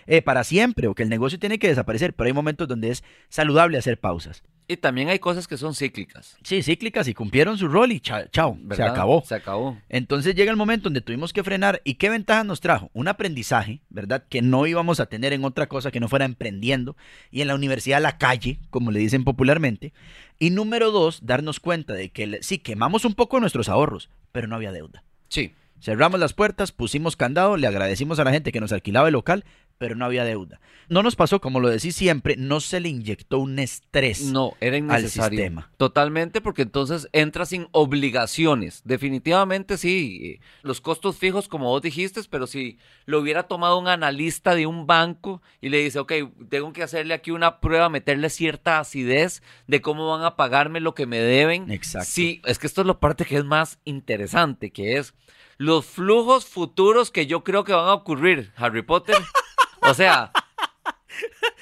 eh, 0.08 0.22
para 0.22 0.44
siempre 0.44 0.88
o 0.88 0.96
que 0.96 1.04
el 1.04 1.10
negocio 1.10 1.40
tiene 1.40 1.60
que 1.60 1.68
desaparecer, 1.68 2.14
pero 2.14 2.28
hay 2.28 2.34
momentos 2.34 2.68
donde 2.68 2.90
es 2.90 3.04
saludable 3.30 3.78
hacer 3.78 4.00
pausas. 4.00 4.44
Y 4.68 4.78
también 4.78 5.10
hay 5.10 5.20
cosas 5.20 5.48
que 5.48 5.58
son 5.58 5.76
cíclicas. 5.76 6.38
Sí, 6.44 6.64
cíclicas 6.64 7.08
y 7.08 7.14
cumplieron 7.14 7.58
su 7.58 7.68
rol 7.68 7.92
y 7.92 8.00
chao, 8.00 8.58
se 8.72 8.84
acabó. 8.84 9.24
Se 9.26 9.36
acabó. 9.36 9.78
Entonces 9.90 10.34
llega 10.34 10.52
el 10.52 10.58
momento 10.58 10.86
donde 10.86 11.02
tuvimos 11.02 11.34
que 11.34 11.44
frenar. 11.44 11.82
¿Y 11.84 11.96
qué 11.96 12.10
ventaja 12.10 12.44
nos 12.44 12.62
trajo? 12.62 12.90
Un 12.94 13.08
aprendizaje, 13.08 13.82
¿verdad? 13.90 14.24
Que 14.30 14.42
no 14.42 14.66
íbamos 14.68 15.00
a 15.00 15.08
tener 15.08 15.34
en 15.34 15.44
otra 15.44 15.68
cosa 15.68 15.92
que 15.92 16.00
no 16.00 16.08
fuera 16.08 16.26
emprendiendo 16.26 16.96
y 17.32 17.42
en 17.42 17.48
la 17.48 17.56
universidad 17.56 18.02
la 18.02 18.18
calle, 18.18 18.60
como 18.70 18.92
le 18.92 19.00
dicen 19.00 19.24
popularmente. 19.24 19.94
Y 20.40 20.50
número 20.52 20.92
dos, 20.92 21.26
darnos 21.26 21.60
cuenta 21.60 21.94
de 21.94 22.10
que 22.10 22.40
sí, 22.42 22.58
quemamos 22.58 23.06
un 23.06 23.14
poco 23.14 23.40
nuestros 23.40 23.70
ahorros, 23.70 24.10
pero 24.32 24.48
no 24.48 24.56
había 24.56 24.72
deuda. 24.72 25.04
Sí. 25.28 25.54
Cerramos 25.82 26.20
las 26.20 26.34
puertas, 26.34 26.72
pusimos 26.72 27.16
candado, 27.16 27.58
le 27.58 27.66
agradecimos 27.66 28.20
a 28.20 28.24
la 28.24 28.32
gente 28.32 28.52
que 28.52 28.60
nos 28.60 28.72
alquilaba 28.72 29.08
el 29.08 29.14
local, 29.14 29.46
pero 29.82 29.96
no 29.96 30.06
había 30.06 30.24
deuda. 30.24 30.62
No 30.90 31.02
nos 31.02 31.16
pasó, 31.16 31.42
como 31.42 31.60
lo 31.60 31.68
decís 31.68 31.96
siempre, 31.96 32.36
no 32.38 32.60
se 32.60 32.80
le 32.80 32.90
inyectó 32.90 33.40
un 33.40 33.58
estrés. 33.58 34.22
No, 34.26 34.54
era 34.60 34.78
innecesario. 34.78 35.24
Al 35.24 35.32
sistema. 35.32 35.72
Totalmente, 35.78 36.40
porque 36.40 36.62
entonces 36.62 37.10
entra 37.14 37.48
sin 37.48 37.68
obligaciones. 37.72 38.84
Definitivamente 38.86 39.80
sí, 39.80 40.40
los 40.62 40.82
costos 40.82 41.18
fijos, 41.18 41.48
como 41.48 41.70
vos 41.70 41.82
dijiste, 41.82 42.22
pero 42.30 42.46
si 42.46 42.78
lo 43.08 43.20
hubiera 43.20 43.48
tomado 43.48 43.80
un 43.80 43.88
analista 43.88 44.54
de 44.54 44.68
un 44.68 44.86
banco 44.86 45.42
y 45.62 45.70
le 45.70 45.80
dice, 45.80 45.98
ok, 45.98 46.14
tengo 46.48 46.74
que 46.74 46.84
hacerle 46.84 47.16
aquí 47.16 47.32
una 47.32 47.60
prueba, 47.60 47.90
meterle 47.90 48.30
cierta 48.30 48.78
acidez 48.78 49.42
de 49.66 49.82
cómo 49.82 50.12
van 50.12 50.24
a 50.24 50.36
pagarme 50.36 50.80
lo 50.80 50.94
que 50.94 51.08
me 51.08 51.18
deben. 51.18 51.72
Exacto. 51.72 52.08
Sí, 52.12 52.40
es 52.46 52.60
que 52.60 52.68
esto 52.68 52.82
es 52.82 52.88
la 52.88 53.00
parte 53.00 53.26
que 53.26 53.38
es 53.38 53.46
más 53.46 53.80
interesante, 53.84 54.70
que 54.70 54.98
es 54.98 55.16
los 55.58 55.88
flujos 55.88 56.46
futuros 56.46 57.10
que 57.10 57.26
yo 57.26 57.44
creo 57.44 57.64
que 57.64 57.74
van 57.74 57.88
a 57.88 57.96
ocurrir, 57.96 58.52
Harry 58.58 58.84
Potter. 58.84 59.16
O 59.82 59.94
sea, 59.94 60.32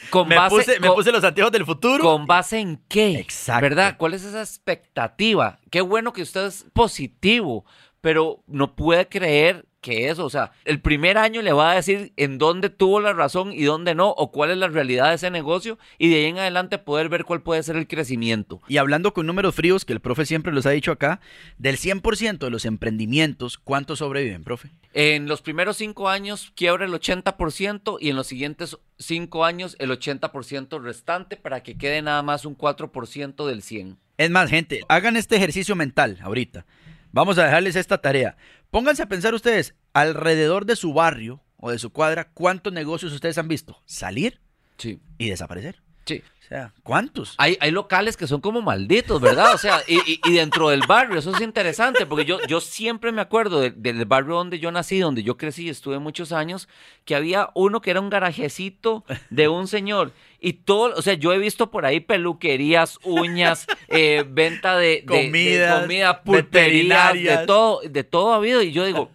con 0.09 0.27
me 0.27 0.35
base, 0.35 0.55
puse, 0.55 0.79
me 0.79 0.91
puse 0.91 1.11
los 1.11 1.23
anteojos 1.23 1.51
del 1.51 1.65
futuro. 1.65 2.03
¿Con 2.03 2.25
base 2.25 2.59
en 2.59 2.77
qué? 2.88 3.19
Exacto. 3.19 3.61
¿Verdad? 3.61 3.95
¿Cuál 3.97 4.13
es 4.13 4.23
esa 4.23 4.41
expectativa? 4.41 5.59
Qué 5.69 5.81
bueno 5.81 6.13
que 6.13 6.21
usted 6.21 6.45
es 6.45 6.65
positivo, 6.73 7.65
pero 8.01 8.43
no 8.47 8.75
puede 8.75 9.07
creer 9.07 9.65
que 9.81 10.09
eso, 10.09 10.25
o 10.25 10.29
sea, 10.29 10.51
el 10.65 10.81
primer 10.81 11.17
año 11.17 11.41
le 11.41 11.53
va 11.53 11.71
a 11.71 11.75
decir 11.75 12.13
en 12.17 12.38
dónde 12.38 12.69
tuvo 12.69 13.00
la 13.00 13.13
razón 13.13 13.53
y 13.53 13.63
dónde 13.63 13.95
no, 13.95 14.09
o 14.09 14.31
cuál 14.31 14.51
es 14.51 14.57
la 14.57 14.67
realidad 14.67 15.09
de 15.09 15.15
ese 15.15 15.31
negocio, 15.31 15.77
y 15.98 16.09
de 16.09 16.17
ahí 16.17 16.25
en 16.25 16.38
adelante 16.38 16.77
poder 16.77 17.09
ver 17.09 17.25
cuál 17.25 17.41
puede 17.41 17.63
ser 17.63 17.75
el 17.75 17.88
crecimiento. 17.88 18.62
Y 18.67 18.77
hablando 18.77 19.13
con 19.13 19.25
números 19.25 19.55
fríos, 19.55 19.86
que 19.86 19.93
el 19.93 20.00
profe 20.00 20.25
siempre 20.25 20.51
los 20.51 20.65
ha 20.65 20.71
dicho 20.71 20.91
acá, 20.91 21.21
del 21.57 21.77
100% 21.77 22.39
de 22.39 22.50
los 22.50 22.65
emprendimientos, 22.65 23.57
¿cuántos 23.57 24.00
sobreviven, 24.00 24.43
profe? 24.43 24.71
En 24.93 25.27
los 25.27 25.41
primeros 25.41 25.77
cinco 25.77 26.09
años 26.09 26.51
quiebra 26.55 26.86
el 26.86 26.93
80% 26.93 27.98
y 28.00 28.09
en 28.09 28.15
los 28.15 28.27
siguientes 28.27 28.77
cinco 28.98 29.45
años 29.45 29.75
el 29.79 29.91
80% 29.91 30.81
restante 30.81 31.38
para 31.38 31.63
que 31.63 31.77
quede 31.77 32.01
nada 32.01 32.21
más 32.24 32.45
un 32.45 32.57
4% 32.57 33.48
del 33.48 33.62
100. 33.62 33.98
Es 34.17 34.29
más, 34.29 34.50
gente, 34.50 34.81
hagan 34.89 35.15
este 35.15 35.38
ejercicio 35.38 35.75
mental 35.75 36.17
ahorita. 36.21 36.65
Vamos 37.12 37.39
a 37.39 37.45
dejarles 37.45 37.75
esta 37.75 37.98
tarea. 37.98 38.38
Pónganse 38.71 39.01
a 39.01 39.09
pensar 39.09 39.33
ustedes, 39.33 39.73
alrededor 39.93 40.67
de 40.67 40.75
su 40.75 40.93
barrio 40.93 41.43
o 41.57 41.71
de 41.71 41.79
su 41.79 41.91
cuadra, 41.91 42.31
¿cuántos 42.33 42.71
negocios 42.71 43.11
ustedes 43.13 43.39
han 43.39 43.47
visto? 43.47 43.81
Salir 43.85 44.41
sí. 44.77 45.01
y 45.17 45.29
desaparecer. 45.29 45.81
Sí. 46.09 46.23
O 46.39 46.47
sea, 46.49 46.73
¿cuántos? 46.81 47.35
Hay, 47.37 47.59
hay 47.61 47.69
locales 47.69 48.17
que 48.17 48.25
son 48.25 48.41
como 48.41 48.63
malditos, 48.63 49.21
¿verdad? 49.21 49.53
O 49.53 49.59
sea, 49.59 49.83
y, 49.87 50.19
dentro 50.31 50.69
del 50.69 50.81
barrio, 50.87 51.19
eso 51.19 51.31
es 51.35 51.41
interesante, 51.41 52.07
porque 52.07 52.25
yo, 52.25 52.39
yo 52.47 52.59
siempre 52.59 53.11
me 53.11 53.21
acuerdo 53.21 53.61
del 53.61 54.05
barrio 54.05 54.33
donde 54.33 54.57
yo 54.57 54.71
nací, 54.71 54.97
donde 54.97 55.21
yo 55.21 55.37
crecí 55.37 55.65
y 55.65 55.69
estuve 55.69 55.99
muchos 55.99 56.31
años, 56.31 56.67
que 57.05 57.13
había 57.13 57.51
uno 57.53 57.81
que 57.81 57.91
era 57.91 58.01
un 58.01 58.09
garajecito 58.09 59.05
de 59.29 59.47
un 59.47 59.67
señor. 59.67 60.11
Y 60.39 60.53
todo, 60.53 60.95
o 60.95 61.03
sea, 61.03 61.13
yo 61.13 61.33
he 61.33 61.37
visto 61.37 61.69
por 61.69 61.85
ahí 61.85 61.99
peluquerías, 61.99 62.97
uñas, 63.03 63.67
eh, 63.87 64.25
venta 64.27 64.75
de, 64.75 65.05
comida, 65.05 65.81
comida, 65.81 66.23
pulperías, 66.23 67.13
de 67.13 67.45
todo, 67.45 67.81
de 67.87 68.03
todo 68.03 68.33
ha 68.33 68.37
habido. 68.37 68.63
Y 68.63 68.71
yo 68.71 68.85
digo, 68.85 69.11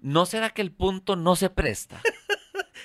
¿no 0.00 0.24
será 0.24 0.48
que 0.48 0.62
el 0.62 0.70
punto 0.70 1.14
no 1.14 1.36
se 1.36 1.50
presta? 1.50 2.00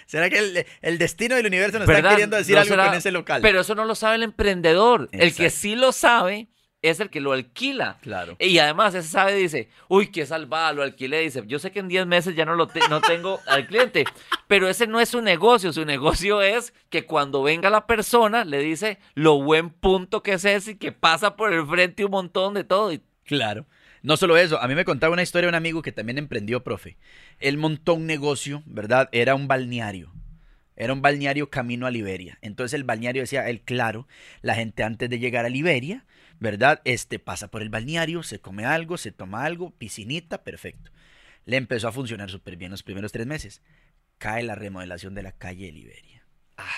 ¿Será 0.06 0.30
que 0.30 0.66
el, 0.82 0.98
destino 0.98 1.36
del 1.36 1.48
universo 1.48 1.80
nos 1.80 1.90
está 1.90 2.10
queriendo 2.10 2.38
decir 2.38 2.58
algo 2.58 2.76
con 2.76 2.94
ese 2.94 3.12
local? 3.12 3.42
Pero 3.42 3.62
eso 3.62 3.76
no 3.76 3.86
lo 3.86 3.96
sabe 3.96 4.16
el 4.16 4.24
emprendedor. 4.24 5.10
El 5.12 5.34
que 5.34 5.50
sí 5.50 5.76
lo 5.76 5.92
sabe 5.92 6.48
es 6.90 7.00
el 7.00 7.10
que 7.10 7.22
lo 7.22 7.34
alquila. 7.34 7.98
Claro. 8.02 8.36
Y 8.40 8.58
además 8.60 8.94
ese 8.94 9.08
sabe, 9.08 9.34
dice, 9.34 9.70
uy, 9.88 10.08
qué 10.12 10.26
salvada, 10.26 10.74
lo 10.74 10.84
alquilé. 10.84 11.22
Dice, 11.22 11.44
yo 11.48 11.60
sé 11.60 11.72
que 11.72 11.80
en 11.80 11.88
10 11.88 12.06
meses 12.06 12.36
ya 12.36 12.46
no, 12.46 12.56
lo 12.56 12.70
no 12.90 13.02
tengo 13.02 13.40
al 13.48 13.68
cliente, 13.68 14.06
pero 14.48 14.70
ese 14.70 14.88
no 14.88 15.00
es 15.00 15.10
su 15.10 15.22
negocio. 15.22 15.74
Su 15.74 15.86
negocio 15.86 16.42
es 16.42 16.74
que 16.90 17.06
cuando 17.06 17.44
venga 17.44 17.70
la 17.70 17.88
persona 17.88 18.46
le 18.46 18.60
dice 18.60 19.00
lo 19.14 19.42
buen 19.42 19.70
punto 19.70 20.22
que 20.22 20.34
es 20.34 20.46
ese 20.46 20.72
y 20.72 20.76
que 20.76 20.92
pasa 20.92 21.36
por 21.36 21.54
el 21.54 21.66
frente 21.66 22.06
un 22.06 22.12
montón 22.12 22.54
de 22.54 22.64
todo. 22.64 22.92
Claro. 23.26 23.66
No 24.06 24.18
solo 24.18 24.38
eso, 24.38 24.62
a 24.62 24.68
mí 24.68 24.76
me 24.76 24.86
contaba 24.86 25.14
una 25.14 25.24
historia 25.24 25.48
de 25.48 25.50
un 25.50 25.56
amigo 25.56 25.82
que 25.82 25.92
también 25.92 26.20
emprendió, 26.20 26.64
profe. 26.64 26.96
Él 27.40 27.58
montó 27.58 27.96
un 27.96 28.06
negocio, 28.06 28.62
¿verdad? 28.68 29.10
Era 29.12 29.34
un 29.34 29.48
balneario. 29.48 30.14
Era 30.76 30.94
un 30.94 31.02
balneario 31.02 31.50
camino 31.50 31.88
a 31.88 31.92
Liberia. 31.92 32.38
Entonces 32.44 32.76
el 32.76 32.84
balneario 32.84 33.24
decía, 33.24 33.50
el 33.50 33.62
claro, 33.62 34.08
la 34.44 34.54
gente 34.54 34.84
antes 34.84 35.10
de 35.10 35.18
llegar 35.18 35.44
a 35.44 35.50
Liberia, 35.50 36.06
¿verdad? 36.40 36.82
Este 36.86 37.18
pasa 37.18 37.50
por 37.50 37.64
el 37.64 37.70
balneario, 37.70 38.22
se 38.22 38.40
come 38.40 38.64
algo, 38.64 38.98
se 38.98 39.12
toma 39.12 39.44
algo, 39.44 39.72
piscinita, 39.72 40.44
perfecto. 40.44 40.92
Le 41.46 41.58
empezó 41.58 41.88
a 41.88 41.92
funcionar 41.92 42.30
súper 42.30 42.58
bien 42.58 42.70
los 42.70 42.84
primeros 42.84 43.12
tres 43.12 43.26
meses. 43.26 43.64
Cae 44.20 44.44
la 44.44 44.54
remodelación 44.54 45.16
de 45.16 45.24
la 45.24 45.32
calle 45.32 45.66
de 45.66 45.72
Liberia. 45.72 46.28
Ah 46.58 46.70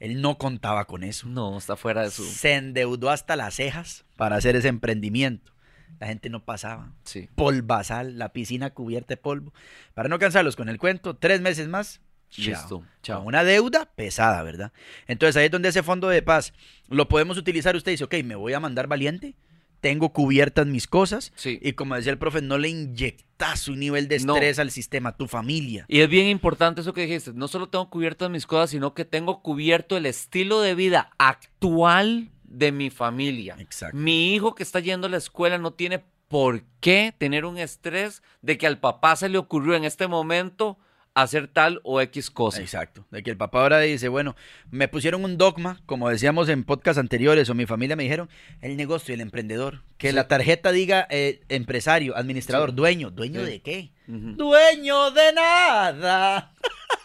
Él 0.00 0.20
no 0.20 0.36
contaba 0.36 0.86
con 0.86 1.04
eso. 1.04 1.28
No, 1.28 1.56
está 1.58 1.76
fuera 1.76 2.02
de 2.02 2.10
su... 2.10 2.24
Se 2.24 2.54
endeudó 2.54 3.10
hasta 3.10 3.36
las 3.36 3.54
cejas 3.54 4.04
para 4.16 4.34
hacer 4.34 4.56
ese 4.56 4.66
emprendimiento. 4.66 5.51
La 6.00 6.06
gente 6.08 6.28
no 6.30 6.44
pasaba. 6.44 6.92
Sí. 7.04 7.28
Polvasal, 7.34 8.18
la 8.18 8.32
piscina 8.32 8.70
cubierta 8.70 9.14
de 9.14 9.16
polvo. 9.18 9.52
Para 9.94 10.08
no 10.08 10.18
cansarlos 10.18 10.56
con 10.56 10.68
el 10.68 10.78
cuento, 10.78 11.14
tres 11.16 11.40
meses 11.40 11.68
más. 11.68 12.00
chao. 12.30 12.44
Listo, 12.46 12.84
chao. 13.02 13.18
Con 13.20 13.28
Una 13.28 13.44
deuda 13.44 13.86
pesada, 13.94 14.42
¿verdad? 14.42 14.72
Entonces 15.06 15.36
ahí 15.36 15.44
es 15.46 15.50
donde 15.50 15.68
ese 15.68 15.82
fondo 15.82 16.08
de 16.08 16.22
paz 16.22 16.52
lo 16.88 17.08
podemos 17.08 17.38
utilizar. 17.38 17.76
Usted 17.76 17.92
dice, 17.92 18.04
ok, 18.04 18.14
me 18.24 18.34
voy 18.34 18.52
a 18.52 18.60
mandar 18.60 18.88
valiente. 18.88 19.36
Tengo 19.80 20.12
cubiertas 20.12 20.66
mis 20.66 20.86
cosas. 20.86 21.32
Sí. 21.34 21.58
Y 21.60 21.72
como 21.72 21.96
decía 21.96 22.12
el 22.12 22.18
profe, 22.18 22.40
no 22.40 22.56
le 22.56 22.68
inyectas 22.68 23.66
un 23.66 23.80
nivel 23.80 24.06
de 24.06 24.20
No. 24.20 24.34
estrés 24.34 24.60
al 24.60 24.70
sistema, 24.70 25.08
a 25.10 25.16
tu 25.16 25.26
familia. 25.26 25.84
Y 25.88 26.00
es 26.00 26.08
bien 26.08 26.28
importante 26.28 26.80
eso 26.82 26.92
que 26.92 27.02
dijiste. 27.02 27.32
No 27.34 27.48
solo 27.48 27.68
tengo 27.68 27.90
cubiertas 27.90 28.30
mis 28.30 28.46
cosas, 28.46 28.70
sino 28.70 28.94
que 28.94 29.04
tengo 29.04 29.42
cubierto 29.42 29.96
el 29.96 30.06
estilo 30.06 30.60
de 30.60 30.76
vida 30.76 31.10
actual 31.18 32.30
de 32.52 32.72
mi 32.72 32.90
familia. 32.90 33.56
Exacto. 33.58 33.96
Mi 33.96 34.34
hijo 34.34 34.54
que 34.54 34.62
está 34.62 34.80
yendo 34.80 35.06
a 35.06 35.10
la 35.10 35.16
escuela 35.16 35.58
no 35.58 35.72
tiene 35.72 36.04
por 36.28 36.62
qué 36.80 37.14
tener 37.16 37.44
un 37.44 37.58
estrés 37.58 38.22
de 38.40 38.56
que 38.58 38.66
al 38.66 38.78
papá 38.78 39.16
se 39.16 39.28
le 39.28 39.38
ocurrió 39.38 39.74
en 39.74 39.84
este 39.84 40.06
momento 40.06 40.78
hacer 41.14 41.46
tal 41.46 41.80
o 41.84 42.00
X 42.00 42.30
cosa. 42.30 42.62
Exacto. 42.62 43.04
De 43.10 43.22
que 43.22 43.30
el 43.30 43.36
papá 43.36 43.60
ahora 43.60 43.80
dice, 43.80 44.08
bueno, 44.08 44.34
me 44.70 44.88
pusieron 44.88 45.24
un 45.24 45.36
dogma, 45.36 45.82
como 45.84 46.08
decíamos 46.08 46.48
en 46.48 46.64
podcast 46.64 46.98
anteriores, 46.98 47.50
o 47.50 47.54
mi 47.54 47.66
familia 47.66 47.96
me 47.96 48.04
dijeron, 48.04 48.30
el 48.62 48.78
negocio, 48.78 49.12
el 49.12 49.20
emprendedor. 49.20 49.82
Que 49.98 50.08
Sí. 50.08 50.14
la 50.14 50.26
tarjeta 50.26 50.72
diga 50.72 51.06
eh, 51.10 51.42
empresario, 51.50 52.16
administrador, 52.16 52.70
Sí. 52.70 52.76
dueño. 52.76 53.10
¿Dueño 53.10 53.40
Sí. 53.44 53.50
de 53.50 53.60
qué? 53.60 53.92
Dueño 54.06 55.10
de 55.10 55.32
nada. 55.34 56.54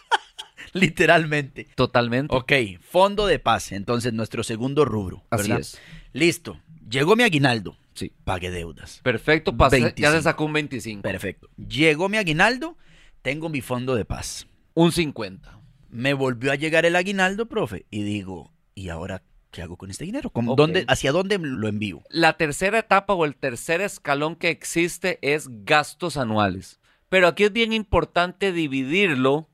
Literalmente. 0.74 1.68
Totalmente. 1.74 2.34
Ok, 2.34 2.52
fondo 2.80 3.26
de 3.26 3.38
paz. 3.38 3.72
Entonces, 3.72 4.12
nuestro 4.12 4.42
segundo 4.42 4.84
rubro. 4.84 5.24
Así 5.30 5.52
es. 5.52 5.78
Listo. 6.12 6.60
Llegó 6.88 7.16
mi 7.16 7.22
aguinaldo. 7.22 7.76
Sí. 7.94 8.12
Pagué 8.24 8.50
deudas. 8.50 9.00
Perfecto. 9.02 9.52
pasé- 9.56 9.78
ya 9.80 9.84
25. 9.86 10.10
se 10.12 10.22
sacó 10.22 10.44
un 10.44 10.52
25. 10.52 11.02
Perfecto. 11.02 11.48
Llegó 11.56 12.08
mi 12.08 12.16
aguinaldo. 12.16 12.76
Tengo 13.22 13.48
mi 13.48 13.60
fondo 13.60 13.94
de 13.94 14.04
paz. 14.04 14.46
Un 14.74 14.92
50. 14.92 15.60
Me 15.90 16.14
volvió 16.14 16.52
a 16.52 16.54
llegar 16.54 16.86
el 16.86 16.94
aguinaldo, 16.96 17.46
profe. 17.46 17.86
Y 17.90 18.02
digo, 18.02 18.52
¿y 18.74 18.90
ahora 18.90 19.22
qué 19.50 19.62
hago 19.62 19.76
con 19.76 19.90
este 19.90 20.04
dinero? 20.04 20.30
¿Cómo- 20.30 20.54
dónde- 20.54 20.84
¿Hacia 20.86 21.10
dónde 21.12 21.38
lo 21.38 21.66
envío? 21.66 22.02
La 22.10 22.36
tercera 22.36 22.78
etapa 22.78 23.14
o 23.14 23.24
el 23.24 23.34
tercer 23.34 23.80
escalón 23.80 24.36
que 24.36 24.50
existe 24.50 25.18
es 25.22 25.48
gastos 25.64 26.16
anuales. 26.16 26.78
Pero 27.08 27.26
aquí 27.26 27.44
es 27.44 27.52
bien 27.52 27.72
importante 27.72 28.52
dividirlo. 28.52 29.48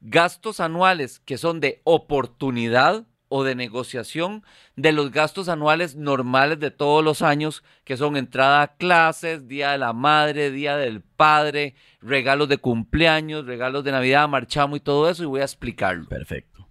Gastos 0.00 0.60
anuales 0.60 1.20
que 1.20 1.38
son 1.38 1.60
de 1.60 1.80
oportunidad 1.84 3.06
o 3.28 3.44
de 3.44 3.54
negociación 3.54 4.42
de 4.76 4.92
los 4.92 5.10
gastos 5.10 5.48
anuales 5.48 5.96
normales 5.96 6.58
de 6.60 6.70
todos 6.70 7.04
los 7.04 7.22
años, 7.22 7.62
que 7.84 7.96
son 7.96 8.16
entrada 8.16 8.62
a 8.62 8.76
clases, 8.76 9.48
Día 9.48 9.72
de 9.72 9.78
la 9.78 9.92
Madre, 9.92 10.50
Día 10.50 10.76
del 10.76 11.02
Padre, 11.02 11.74
regalos 12.00 12.48
de 12.48 12.58
cumpleaños, 12.58 13.46
regalos 13.46 13.84
de 13.84 13.92
Navidad, 13.92 14.28
marchamo 14.28 14.76
y 14.76 14.80
todo 14.80 15.10
eso, 15.10 15.22
y 15.22 15.26
voy 15.26 15.40
a 15.40 15.44
explicarlo. 15.44 16.08
Perfecto. 16.08 16.66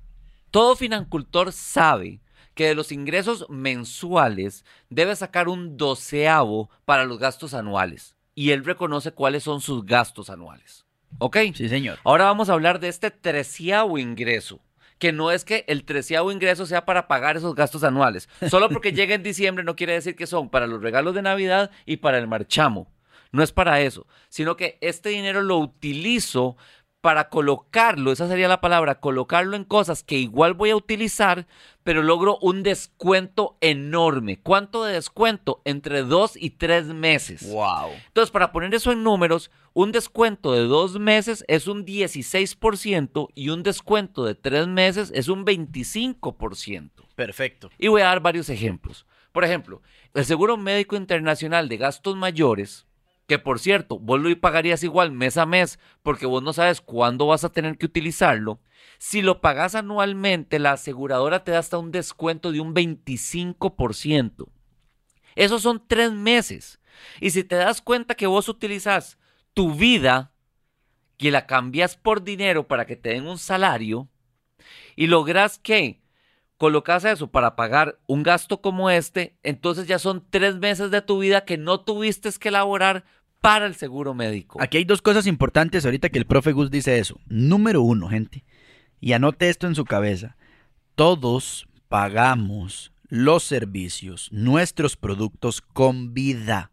Todo 0.50 0.76
financultor 0.76 1.52
sabe 1.52 2.22
que 2.56 2.68
de 2.68 2.76
los 2.76 2.92
ingresos 2.92 3.46
mensuales 3.50 4.66
debe 4.90 5.16
sacar 5.16 5.48
un 5.48 5.78
doceavo 5.78 6.72
para 6.86 7.06
los 7.06 7.20
gastos 7.20 7.54
anuales. 7.54 8.16
Y 8.34 8.52
él 8.52 8.66
reconoce 8.66 9.12
cuáles 9.12 9.44
son 9.44 9.62
sus 9.62 9.86
gastos 9.86 10.30
anuales. 10.30 10.87
¿Ok? 11.20 11.38
Sí, 11.56 11.70
señor. 11.70 12.00
Ahora 12.04 12.26
vamos 12.26 12.50
a 12.50 12.54
hablar 12.54 12.80
de 12.80 12.90
este 12.90 13.12
treceavo 13.12 13.98
ingreso. 13.98 14.60
Que 15.00 15.12
no 15.12 15.32
es 15.32 15.46
que 15.46 15.64
el 15.68 15.84
treceavo 15.84 16.32
ingreso 16.32 16.66
sea 16.66 16.86
para 16.86 17.08
pagar 17.08 17.38
esos 17.38 17.54
gastos 17.54 17.84
anuales. 17.84 18.30
Solo 18.50 18.70
porque 18.70 18.92
llega 18.94 19.14
en 19.14 19.24
diciembre 19.24 19.64
no 19.64 19.76
quiere 19.76 19.94
decir 19.94 20.16
que 20.16 20.26
son 20.26 20.50
para 20.50 20.66
los 20.66 20.82
regalos 20.82 21.14
de 21.14 21.22
Navidad 21.22 21.72
y 21.86 21.98
para 21.98 22.18
el 22.18 22.28
marchamo. 22.28 22.92
No 23.32 23.44
es 23.44 23.52
para 23.52 23.82
eso, 23.82 24.08
sino 24.30 24.56
que 24.56 24.78
este 24.82 25.10
dinero 25.10 25.42
lo 25.42 25.58
utilizo 25.58 26.56
para 27.08 27.30
colocarlo, 27.30 28.12
esa 28.12 28.28
sería 28.28 28.50
la 28.50 28.60
palabra, 28.60 29.00
colocarlo 29.00 29.56
en 29.56 29.64
cosas 29.64 30.04
que 30.04 30.18
igual 30.18 30.56
voy 30.56 30.72
a 30.72 30.76
utilizar, 30.76 31.48
pero 31.84 32.04
logro 32.04 32.38
un 32.42 32.64
descuento 32.64 33.58
enorme. 33.62 34.42
¿Cuánto 34.42 34.84
de 34.84 34.96
descuento? 34.96 35.62
Entre 35.64 36.04
dos 36.04 36.36
y 36.36 36.50
tres 36.50 36.88
meses. 36.88 37.50
Wow. 37.50 37.92
Entonces, 38.08 38.30
para 38.30 38.52
poner 38.52 38.76
eso 38.76 38.92
en 38.92 39.04
números, 39.04 39.52
un 39.72 39.94
descuento 39.94 40.52
de 40.52 40.64
dos 40.64 41.00
meses 41.00 41.46
es 41.48 41.68
un 41.68 41.86
16% 41.86 43.30
y 43.34 43.50
un 43.52 43.64
descuento 43.64 44.26
de 44.26 44.36
tres 44.36 44.68
meses 44.68 45.10
es 45.16 45.30
un 45.30 45.46
25%. 45.46 46.92
Perfecto. 47.16 47.70
Y 47.78 47.88
voy 47.88 48.02
a 48.02 48.08
dar 48.08 48.20
varios 48.20 48.50
ejemplos. 48.50 49.06
Por 49.32 49.46
ejemplo, 49.46 49.82
el 50.14 50.26
Seguro 50.26 50.58
Médico 50.58 50.98
Internacional 50.98 51.70
de 51.70 51.78
Gastos 51.78 52.18
Mayores, 52.18 52.87
que 53.28 53.40
por 53.40 53.60
cierto, 53.60 54.00
vos 54.00 54.20
lo 54.22 54.40
pagarías 54.40 54.84
igual 54.84 55.12
mes 55.12 55.38
a 55.38 55.46
mes 55.46 55.80
porque 56.02 56.26
vos 56.26 56.42
no 56.42 56.54
sabes 56.54 56.82
cuándo 56.82 57.28
vas 57.28 57.44
a 57.44 57.52
tener 57.52 57.78
que 57.78 57.86
utilizarlo. 57.86 58.62
Si 59.00 59.22
lo 59.22 59.42
pagas 59.42 59.76
anualmente, 59.76 60.60
la 60.60 60.72
aseguradora 60.72 61.44
te 61.44 61.52
da 61.52 61.60
hasta 61.60 61.78
un 61.78 61.92
descuento 61.92 62.52
de 62.52 62.62
un 62.62 62.74
25%. 62.74 64.48
Esos 65.36 65.62
son 65.62 65.84
tres 65.88 66.12
meses. 66.14 66.80
Y 67.20 67.30
si 67.30 67.44
te 67.44 67.58
das 67.58 67.82
cuenta 67.82 68.16
que 68.16 68.28
vos 68.28 68.50
utilizas 68.50 69.20
tu 69.54 69.74
vida 69.74 70.32
y 71.18 71.30
la 71.30 71.46
cambias 71.46 71.98
por 71.98 72.24
dinero 72.24 72.68
para 72.68 72.86
que 72.86 72.96
te 72.96 73.10
den 73.10 73.28
un 73.28 73.38
salario 73.38 74.08
y 74.96 75.08
logras 75.08 75.60
que 75.60 76.02
colocas 76.58 77.06
eso 77.06 77.28
para 77.30 77.56
pagar 77.56 78.00
un 78.08 78.24
gasto 78.24 78.62
como 78.62 78.90
este, 78.90 79.38
entonces 79.44 79.88
ya 79.88 80.00
son 80.00 80.26
tres 80.30 80.56
meses 80.56 80.92
de 80.92 81.02
tu 81.02 81.20
vida 81.20 81.46
que 81.46 81.58
no 81.58 81.82
tuviste 81.82 82.30
que 82.40 82.50
elaborar 82.50 83.06
para 83.42 83.66
el 83.66 83.76
seguro 83.76 84.14
médico. 84.14 84.62
Aquí 84.62 84.78
hay 84.78 84.86
dos 84.86 85.02
cosas 85.02 85.28
importantes 85.28 85.86
ahorita 85.86 86.10
que 86.10 86.20
el 86.20 86.26
profe 86.26 86.52
Gus 86.52 86.72
dice 86.72 87.00
eso. 87.00 87.20
Número 87.28 87.82
uno, 87.82 88.10
gente, 88.10 88.44
y 89.00 89.14
anote 89.14 89.50
esto 89.50 89.68
en 89.68 89.76
su 89.76 89.86
cabeza. 89.86 90.36
Todos 90.96 91.68
pagamos 91.88 92.92
los 93.10 93.44
servicios, 93.44 94.30
nuestros 94.32 94.98
productos 94.98 95.62
con 95.62 96.14
vida. 96.14 96.72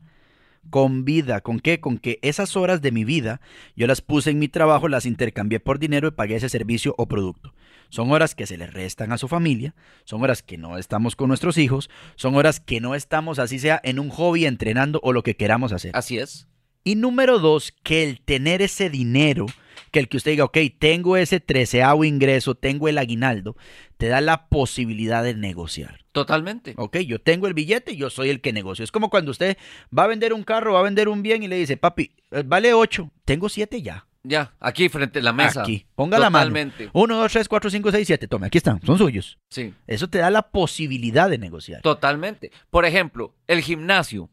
Con 0.70 1.04
vida, 1.04 1.42
¿con 1.42 1.60
qué? 1.60 1.78
Con 1.78 1.98
que 1.98 2.18
esas 2.22 2.56
horas 2.56 2.80
de 2.80 2.90
mi 2.90 3.04
vida 3.04 3.40
yo 3.76 3.86
las 3.86 4.00
puse 4.00 4.30
en 4.30 4.38
mi 4.38 4.48
trabajo, 4.48 4.88
las 4.88 5.04
intercambié 5.04 5.60
por 5.60 5.78
dinero 5.78 6.08
y 6.08 6.12
pagué 6.12 6.36
ese 6.36 6.48
servicio 6.48 6.94
o 6.96 7.06
producto. 7.06 7.54
Son 7.90 8.10
horas 8.10 8.34
que 8.34 8.46
se 8.46 8.56
le 8.56 8.66
restan 8.66 9.12
a 9.12 9.18
su 9.18 9.28
familia, 9.28 9.74
son 10.04 10.22
horas 10.22 10.42
que 10.42 10.56
no 10.56 10.78
estamos 10.78 11.16
con 11.16 11.28
nuestros 11.28 11.58
hijos, 11.58 11.90
son 12.16 12.34
horas 12.34 12.60
que 12.60 12.80
no 12.80 12.94
estamos, 12.94 13.38
así 13.38 13.58
sea, 13.58 13.80
en 13.84 14.00
un 14.00 14.08
hobby, 14.08 14.46
entrenando 14.46 15.00
o 15.02 15.12
lo 15.12 15.22
que 15.22 15.36
queramos 15.36 15.70
hacer. 15.72 15.92
Así 15.94 16.18
es. 16.18 16.48
Y 16.84 16.96
número 16.96 17.38
dos, 17.38 17.72
que 17.82 18.04
el 18.04 18.20
tener 18.20 18.60
ese 18.60 18.90
dinero, 18.90 19.46
que 19.90 20.00
el 20.00 20.08
que 20.08 20.18
usted 20.18 20.32
diga, 20.32 20.44
ok, 20.44 20.58
tengo 20.78 21.16
ese 21.16 21.40
treceavo 21.40 22.04
ingreso, 22.04 22.54
tengo 22.54 22.88
el 22.88 22.98
aguinaldo, 22.98 23.56
te 23.96 24.08
da 24.08 24.20
la 24.20 24.48
posibilidad 24.48 25.24
de 25.24 25.34
negociar. 25.34 26.04
Totalmente. 26.12 26.74
Ok, 26.76 26.98
yo 26.98 27.20
tengo 27.20 27.46
el 27.46 27.54
billete, 27.54 27.96
yo 27.96 28.10
soy 28.10 28.28
el 28.28 28.40
que 28.40 28.52
negocio. 28.52 28.84
Es 28.84 28.92
como 28.92 29.08
cuando 29.08 29.30
usted 29.30 29.56
va 29.96 30.04
a 30.04 30.08
vender 30.08 30.32
un 30.32 30.44
carro, 30.44 30.74
va 30.74 30.80
a 30.80 30.84
vender 30.84 31.08
un 31.08 31.22
bien 31.22 31.42
y 31.42 31.48
le 31.48 31.56
dice, 31.56 31.76
papi, 31.76 32.12
eh, 32.30 32.42
vale 32.44 32.74
ocho, 32.74 33.10
tengo 33.24 33.48
siete 33.48 33.80
ya. 33.82 34.06
Ya, 34.26 34.54
aquí 34.58 34.88
frente 34.88 35.18
a 35.18 35.22
la 35.22 35.34
mesa. 35.34 35.62
Aquí, 35.62 35.86
ponga 35.94 36.18
la 36.18 36.30
mano. 36.30 36.46
Totalmente. 36.46 36.88
Uno, 36.94 37.16
dos, 37.16 37.30
tres, 37.30 37.46
cuatro, 37.46 37.68
cinco, 37.68 37.90
seis, 37.90 38.06
siete. 38.06 38.26
Tome, 38.26 38.46
aquí 38.46 38.56
están, 38.56 38.80
son 38.82 38.96
suyos. 38.96 39.38
Sí. 39.50 39.74
Eso 39.86 40.08
te 40.08 40.18
da 40.18 40.30
la 40.30 40.50
posibilidad 40.50 41.28
de 41.28 41.36
negociar. 41.36 41.82
Totalmente. 41.82 42.50
Por 42.70 42.86
ejemplo, 42.86 43.34
el 43.46 43.60
gimnasio. 43.60 44.30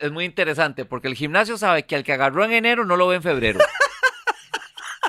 Es 0.00 0.10
muy 0.10 0.24
interesante 0.24 0.84
porque 0.84 1.08
el 1.08 1.14
gimnasio 1.14 1.56
sabe 1.56 1.84
que 1.84 1.96
al 1.96 2.04
que 2.04 2.12
agarró 2.12 2.44
en 2.44 2.52
enero 2.52 2.84
no 2.84 2.96
lo 2.96 3.08
ve 3.08 3.16
en 3.16 3.22
febrero. 3.22 3.60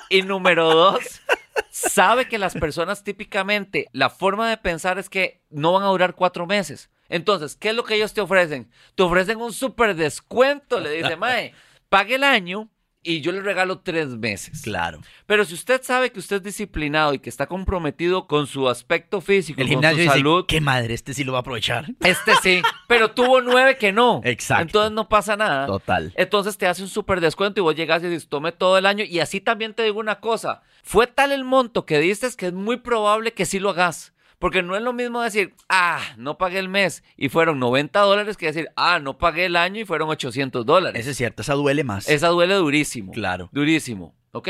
y 0.10 0.22
número 0.22 0.74
dos, 0.74 1.22
sabe 1.70 2.28
que 2.28 2.38
las 2.38 2.54
personas 2.54 3.04
típicamente, 3.04 3.88
la 3.92 4.10
forma 4.10 4.50
de 4.50 4.58
pensar 4.58 4.98
es 5.00 5.10
que 5.10 5.42
no 5.50 5.74
van 5.74 5.84
a 5.84 5.88
durar 5.88 6.16
cuatro 6.16 6.46
meses. 6.46 6.90
Entonces, 7.10 7.56
¿qué 7.56 7.70
es 7.70 7.76
lo 7.76 7.84
que 7.84 7.96
ellos 7.96 8.14
te 8.14 8.22
ofrecen? 8.22 8.72
Te 8.96 9.04
ofrecen 9.04 9.42
un 9.42 9.54
súper 9.54 9.96
descuento. 9.96 10.80
Le 10.80 10.92
dice, 10.92 11.16
Mae, 11.16 11.54
pague 11.90 12.16
el 12.16 12.24
año 12.24 12.70
y 13.02 13.22
yo 13.22 13.32
le 13.32 13.42
regalo 13.42 13.80
tres 13.80 14.10
meses. 14.10 14.62
Claro. 14.62 15.00
Pero 15.26 15.46
si 15.46 15.54
usted 15.54 15.82
sabe 15.84 16.12
que 16.12 16.20
usted 16.20 16.38
es 16.38 16.44
disciplinado 16.44 17.14
y 17.14 17.20
que 17.20 17.30
está 17.30 17.48
comprometido 17.48 18.28
con 18.28 18.46
su 18.46 18.70
aspecto 18.70 19.22
físico, 19.22 19.62
El 19.62 19.74
con 19.74 19.84
su 19.84 19.96
dice, 19.96 20.10
salud, 20.10 20.46
qué 20.48 20.62
madre, 20.62 20.94
este 20.94 21.14
sí 21.14 21.24
lo 21.24 21.32
va 21.32 21.40
a 21.40 21.42
aprovechar. 21.42 21.86
este 22.02 22.34
sí, 22.44 22.62
pero 22.88 23.12
tuvo 23.12 23.42
nueve 23.42 23.78
que 23.78 23.92
no. 23.92 24.22
Exacto. 24.24 24.64
Entonces 24.64 24.92
no 24.92 25.08
pasa 25.10 25.36
nada. 25.38 25.66
Total. 25.66 26.14
Entonces 26.16 26.58
te 26.58 26.68
hace 26.68 26.84
un 26.84 26.90
súper 26.90 27.22
descuento 27.22 27.60
y 27.60 27.64
vos 27.64 27.76
llegas 27.76 28.04
y 28.04 28.08
dices, 28.08 28.28
tome 28.28 28.52
todo 28.52 28.78
el 28.78 28.86
año. 28.86 29.06
Y 29.06 29.20
así 29.20 29.42
también 29.42 29.74
te 29.74 29.84
digo 29.84 30.00
una 30.00 30.20
cosa, 30.20 30.62
fue 30.84 31.08
tal 31.08 31.32
el 31.32 31.44
monto 31.44 31.86
que 31.86 32.00
diste 32.00 32.20
que 32.36 32.48
es 32.48 32.54
muy 32.54 32.78
probable 32.78 33.34
que 33.34 33.46
sí 33.46 33.60
lo 33.60 33.70
hagas. 33.70 34.14
Porque 34.40 34.64
no 34.64 34.76
es 34.76 34.82
lo 34.82 34.94
mismo 34.94 35.22
decir, 35.22 35.54
ah, 35.68 36.02
no 36.18 36.38
pagué 36.38 36.60
el 36.60 36.70
mes 36.70 37.04
y 37.18 37.28
fueron 37.28 37.60
90 37.60 38.00
dólares 38.00 38.38
que 38.38 38.46
decir, 38.48 38.70
ah, 38.78 39.00
no 39.00 39.18
pagué 39.18 39.46
el 39.46 39.58
año 39.58 39.82
y 39.82 39.86
fueron 39.86 40.10
800 40.10 40.66
dólares. 40.66 41.02
Eso 41.02 41.12
es 41.12 41.18
cierto, 41.18 41.42
esa 41.42 41.56
duele 41.56 41.84
más. 41.84 42.08
Esa 42.08 42.30
duele 42.30 42.56
durísimo. 42.56 43.12
Claro. 43.12 43.50
Durísimo, 43.52 44.16
¿ok? 44.32 44.50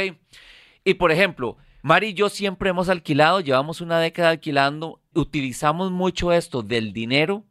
Y 0.83 0.93
por 0.93 1.11
ejemplo, 1.11 1.57
Mari 1.81 2.07
y 2.07 2.13
yo 2.13 2.29
siempre 2.29 2.69
hemos 2.69 2.87
alquilado, 2.87 3.39
llevamos 3.39 3.81
una 3.81 3.99
década 3.99 4.29
alquilando, 4.29 5.01
utilizamos 5.13 5.91
mucho 5.91 6.31
esto 6.33 6.61
del 6.61 6.93
dinero 6.93 7.45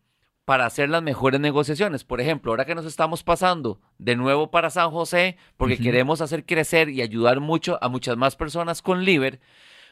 para 0.45 0.65
hacer 0.65 0.89
las 0.89 1.03
mejores 1.03 1.41
negociaciones. 1.41 2.05
Por 2.05 2.21
ejemplo, 2.21 2.53
ahora 2.53 2.65
que 2.65 2.75
nos 2.75 2.87
estamos 2.87 3.23
pasando 3.23 3.81
de 3.99 4.17
nuevo 4.17 4.51
para 4.51 4.71
San 4.71 4.91
José, 4.91 5.37
porque 5.57 5.77
queremos 5.77 6.21
hacer 6.21 6.47
crecer 6.47 6.89
y 6.89 7.03
ayudar 7.03 7.41
mucho 7.41 7.79
a 7.83 7.89
muchas 7.89 8.17
más 8.17 8.37
personas 8.37 8.81
con 8.81 9.05
Liver, 9.05 9.41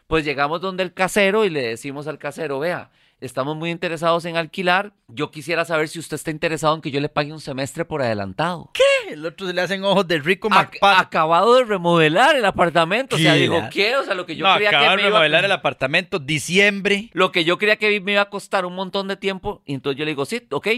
pues 0.06 0.24
llegamos 0.24 0.60
donde 0.60 0.82
el 0.82 0.92
casero 0.94 1.44
y 1.44 1.50
le 1.50 1.62
decimos 1.62 2.06
al 2.06 2.18
casero, 2.18 2.58
vea, 2.58 2.90
estamos 3.20 3.56
muy 3.56 3.70
interesados 3.70 4.24
en 4.26 4.36
alquilar, 4.36 4.92
yo 5.08 5.30
quisiera 5.30 5.64
saber 5.64 5.88
si 5.88 5.98
usted 5.98 6.16
está 6.16 6.30
interesado 6.30 6.74
en 6.74 6.80
que 6.82 6.90
yo 6.90 7.00
le 7.00 7.08
pague 7.08 7.32
un 7.32 7.40
semestre 7.40 7.84
por 7.84 8.02
adelantado. 8.02 8.70
El 9.10 9.24
otro 9.24 9.46
se 9.46 9.52
le 9.54 9.60
hacen 9.62 9.84
ojos 9.84 10.06
de 10.06 10.18
rico 10.18 10.48
acabado 10.82 11.56
de 11.56 11.64
remodelar 11.64 12.36
el 12.36 12.44
apartamento, 12.44 13.16
o 13.16 13.18
sea, 13.18 13.34
digo, 13.34 13.54
Claro. 13.56 13.70
¿qué? 13.72 13.96
O 13.96 14.04
sea, 14.04 14.14
lo 14.14 14.26
que 14.26 14.36
yo 14.36 14.46
no, 14.46 14.54
creía 14.56 14.70
que 14.70 14.76
me 14.76 14.82
de 14.82 14.86
iba 14.86 14.92
a- 14.94 14.96
remodelar 14.96 15.44
el 15.44 15.52
apartamento 15.52 16.18
diciembre. 16.18 17.10
lo 17.12 17.32
que 17.32 17.44
yo 17.44 17.56
creía 17.58 17.76
que 17.76 18.00
me 18.00 18.12
iba 18.12 18.22
a 18.22 18.30
costar 18.30 18.66
un 18.66 18.74
montón 18.74 19.08
de 19.08 19.16
tiempo, 19.16 19.62
y 19.64 19.74
entonces 19.74 19.98
yo 19.98 20.04
le 20.04 20.10
digo, 20.12 20.24
sí, 20.24 20.42
ok, 20.50 20.68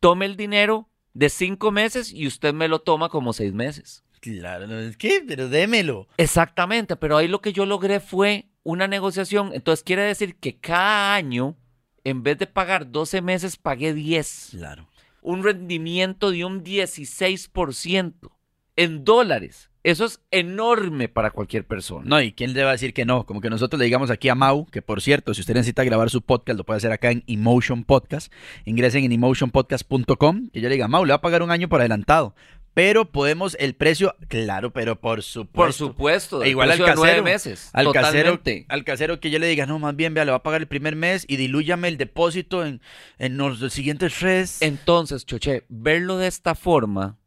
tome 0.00 0.26
el 0.26 0.36
dinero 0.36 0.88
de 1.14 1.30
cinco 1.30 1.72
meses 1.72 2.12
y 2.12 2.26
usted 2.26 2.52
me 2.54 2.68
lo 2.68 2.78
toma 2.80 3.08
como 3.08 3.32
seis 3.32 3.52
meses. 3.52 4.04
Claro, 4.20 4.66
no 4.66 4.78
es 4.78 4.96
que, 4.96 5.22
pero 5.26 5.48
démelo. 5.48 6.08
Exactamente, 6.16 6.96
pero 6.96 7.16
ahí 7.16 7.28
lo 7.28 7.40
que 7.40 7.52
yo 7.52 7.64
logré 7.66 8.00
fue 8.00 8.47
una 8.62 8.86
negociación, 8.86 9.52
entonces 9.54 9.84
quiere 9.84 10.02
decir 10.02 10.36
que 10.36 10.58
cada 10.58 11.14
año, 11.14 11.56
en 12.04 12.22
vez 12.22 12.38
de 12.38 12.46
pagar 12.46 12.90
12 12.90 13.22
meses, 13.22 13.56
pagué 13.56 13.94
10. 13.94 14.48
Claro. 14.52 14.88
Un 15.22 15.42
rendimiento 15.42 16.30
de 16.30 16.44
un 16.44 16.64
16% 16.64 18.12
en 18.76 19.04
dólares. 19.04 19.70
Eso 19.84 20.04
es 20.04 20.20
enorme 20.30 21.08
para 21.08 21.30
cualquier 21.30 21.64
persona. 21.64 22.04
No, 22.04 22.20
¿y 22.20 22.32
quién 22.32 22.52
le 22.52 22.62
va 22.62 22.70
a 22.70 22.72
decir 22.72 22.92
que 22.92 23.04
no? 23.04 23.24
Como 23.26 23.40
que 23.40 23.48
nosotros 23.48 23.78
le 23.78 23.86
digamos 23.86 24.10
aquí 24.10 24.28
a 24.28 24.34
Mau, 24.34 24.66
que 24.66 24.82
por 24.82 25.00
cierto, 25.00 25.32
si 25.34 25.40
usted 25.40 25.54
necesita 25.54 25.82
grabar 25.82 26.10
su 26.10 26.20
podcast, 26.20 26.58
lo 26.58 26.64
puede 26.64 26.78
hacer 26.78 26.92
acá 26.92 27.10
en 27.10 27.24
Emotion 27.26 27.84
Podcast. 27.84 28.32
Ingresen 28.66 29.04
en 29.04 29.12
emotionpodcast.com, 29.12 30.50
que 30.50 30.60
yo 30.60 30.68
le 30.68 30.74
diga, 30.74 30.88
Mau, 30.88 31.04
le 31.04 31.12
va 31.12 31.16
a 31.16 31.20
pagar 31.20 31.42
un 31.42 31.50
año 31.50 31.68
por 31.68 31.80
adelantado. 31.80 32.34
Pero 32.74 33.10
podemos, 33.10 33.56
el 33.58 33.74
precio, 33.74 34.14
claro, 34.28 34.72
pero 34.72 35.00
por 35.00 35.22
supuesto. 35.22 35.52
Por 35.52 35.72
supuesto. 35.72 36.42
E 36.44 36.50
igual 36.50 36.70
al 36.70 36.78
de 36.78 36.84
nueve 36.84 37.00
casero, 37.00 37.22
meses. 37.24 37.70
Al 37.72 37.92
casero, 37.92 38.40
al 38.68 38.84
casero 38.84 39.20
que 39.20 39.30
yo 39.30 39.38
le 39.40 39.48
diga, 39.48 39.66
no, 39.66 39.78
más 39.80 39.96
bien, 39.96 40.14
vea, 40.14 40.24
le 40.24 40.30
va 40.30 40.36
a 40.36 40.42
pagar 40.44 40.60
el 40.60 40.68
primer 40.68 40.94
mes 40.94 41.24
y 41.26 41.36
dilúyame 41.36 41.88
el 41.88 41.96
depósito 41.96 42.64
en, 42.64 42.80
en 43.18 43.36
los 43.36 43.58
siguientes 43.72 44.14
tres. 44.18 44.62
Entonces, 44.62 45.26
Choche, 45.26 45.64
verlo 45.68 46.18
de 46.18 46.28
esta 46.28 46.54
forma 46.54 47.18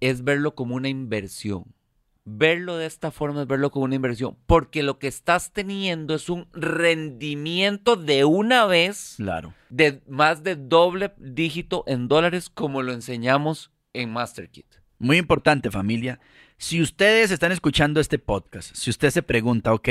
es 0.00 0.24
verlo 0.24 0.54
como 0.54 0.74
una 0.74 0.88
inversión. 0.88 1.74
Verlo 2.30 2.76
de 2.76 2.84
esta 2.84 3.10
forma 3.10 3.42
es 3.42 3.46
verlo 3.48 3.70
como 3.70 3.86
una 3.86 3.94
inversión, 3.94 4.36
porque 4.46 4.82
lo 4.82 4.98
que 4.98 5.06
estás 5.06 5.52
teniendo 5.52 6.14
es 6.14 6.28
un 6.28 6.46
rendimiento 6.52 7.96
de 7.96 8.24
una 8.24 8.66
vez 8.66 9.14
Claro. 9.16 9.54
de 9.70 10.02
más 10.08 10.42
de 10.42 10.56
doble 10.56 11.12
dígito 11.16 11.84
en 11.86 12.06
dólares, 12.06 12.50
como 12.50 12.82
lo 12.82 12.92
enseñamos 12.92 13.70
en 13.94 14.12
MasterKit. 14.12 14.66
Muy 14.98 15.16
importante, 15.16 15.70
familia. 15.70 16.18
Si 16.56 16.82
ustedes 16.82 17.30
están 17.30 17.52
escuchando 17.52 18.00
este 18.00 18.18
podcast, 18.18 18.74
si 18.74 18.90
usted 18.90 19.10
se 19.10 19.22
pregunta, 19.22 19.72
ok, 19.72 19.88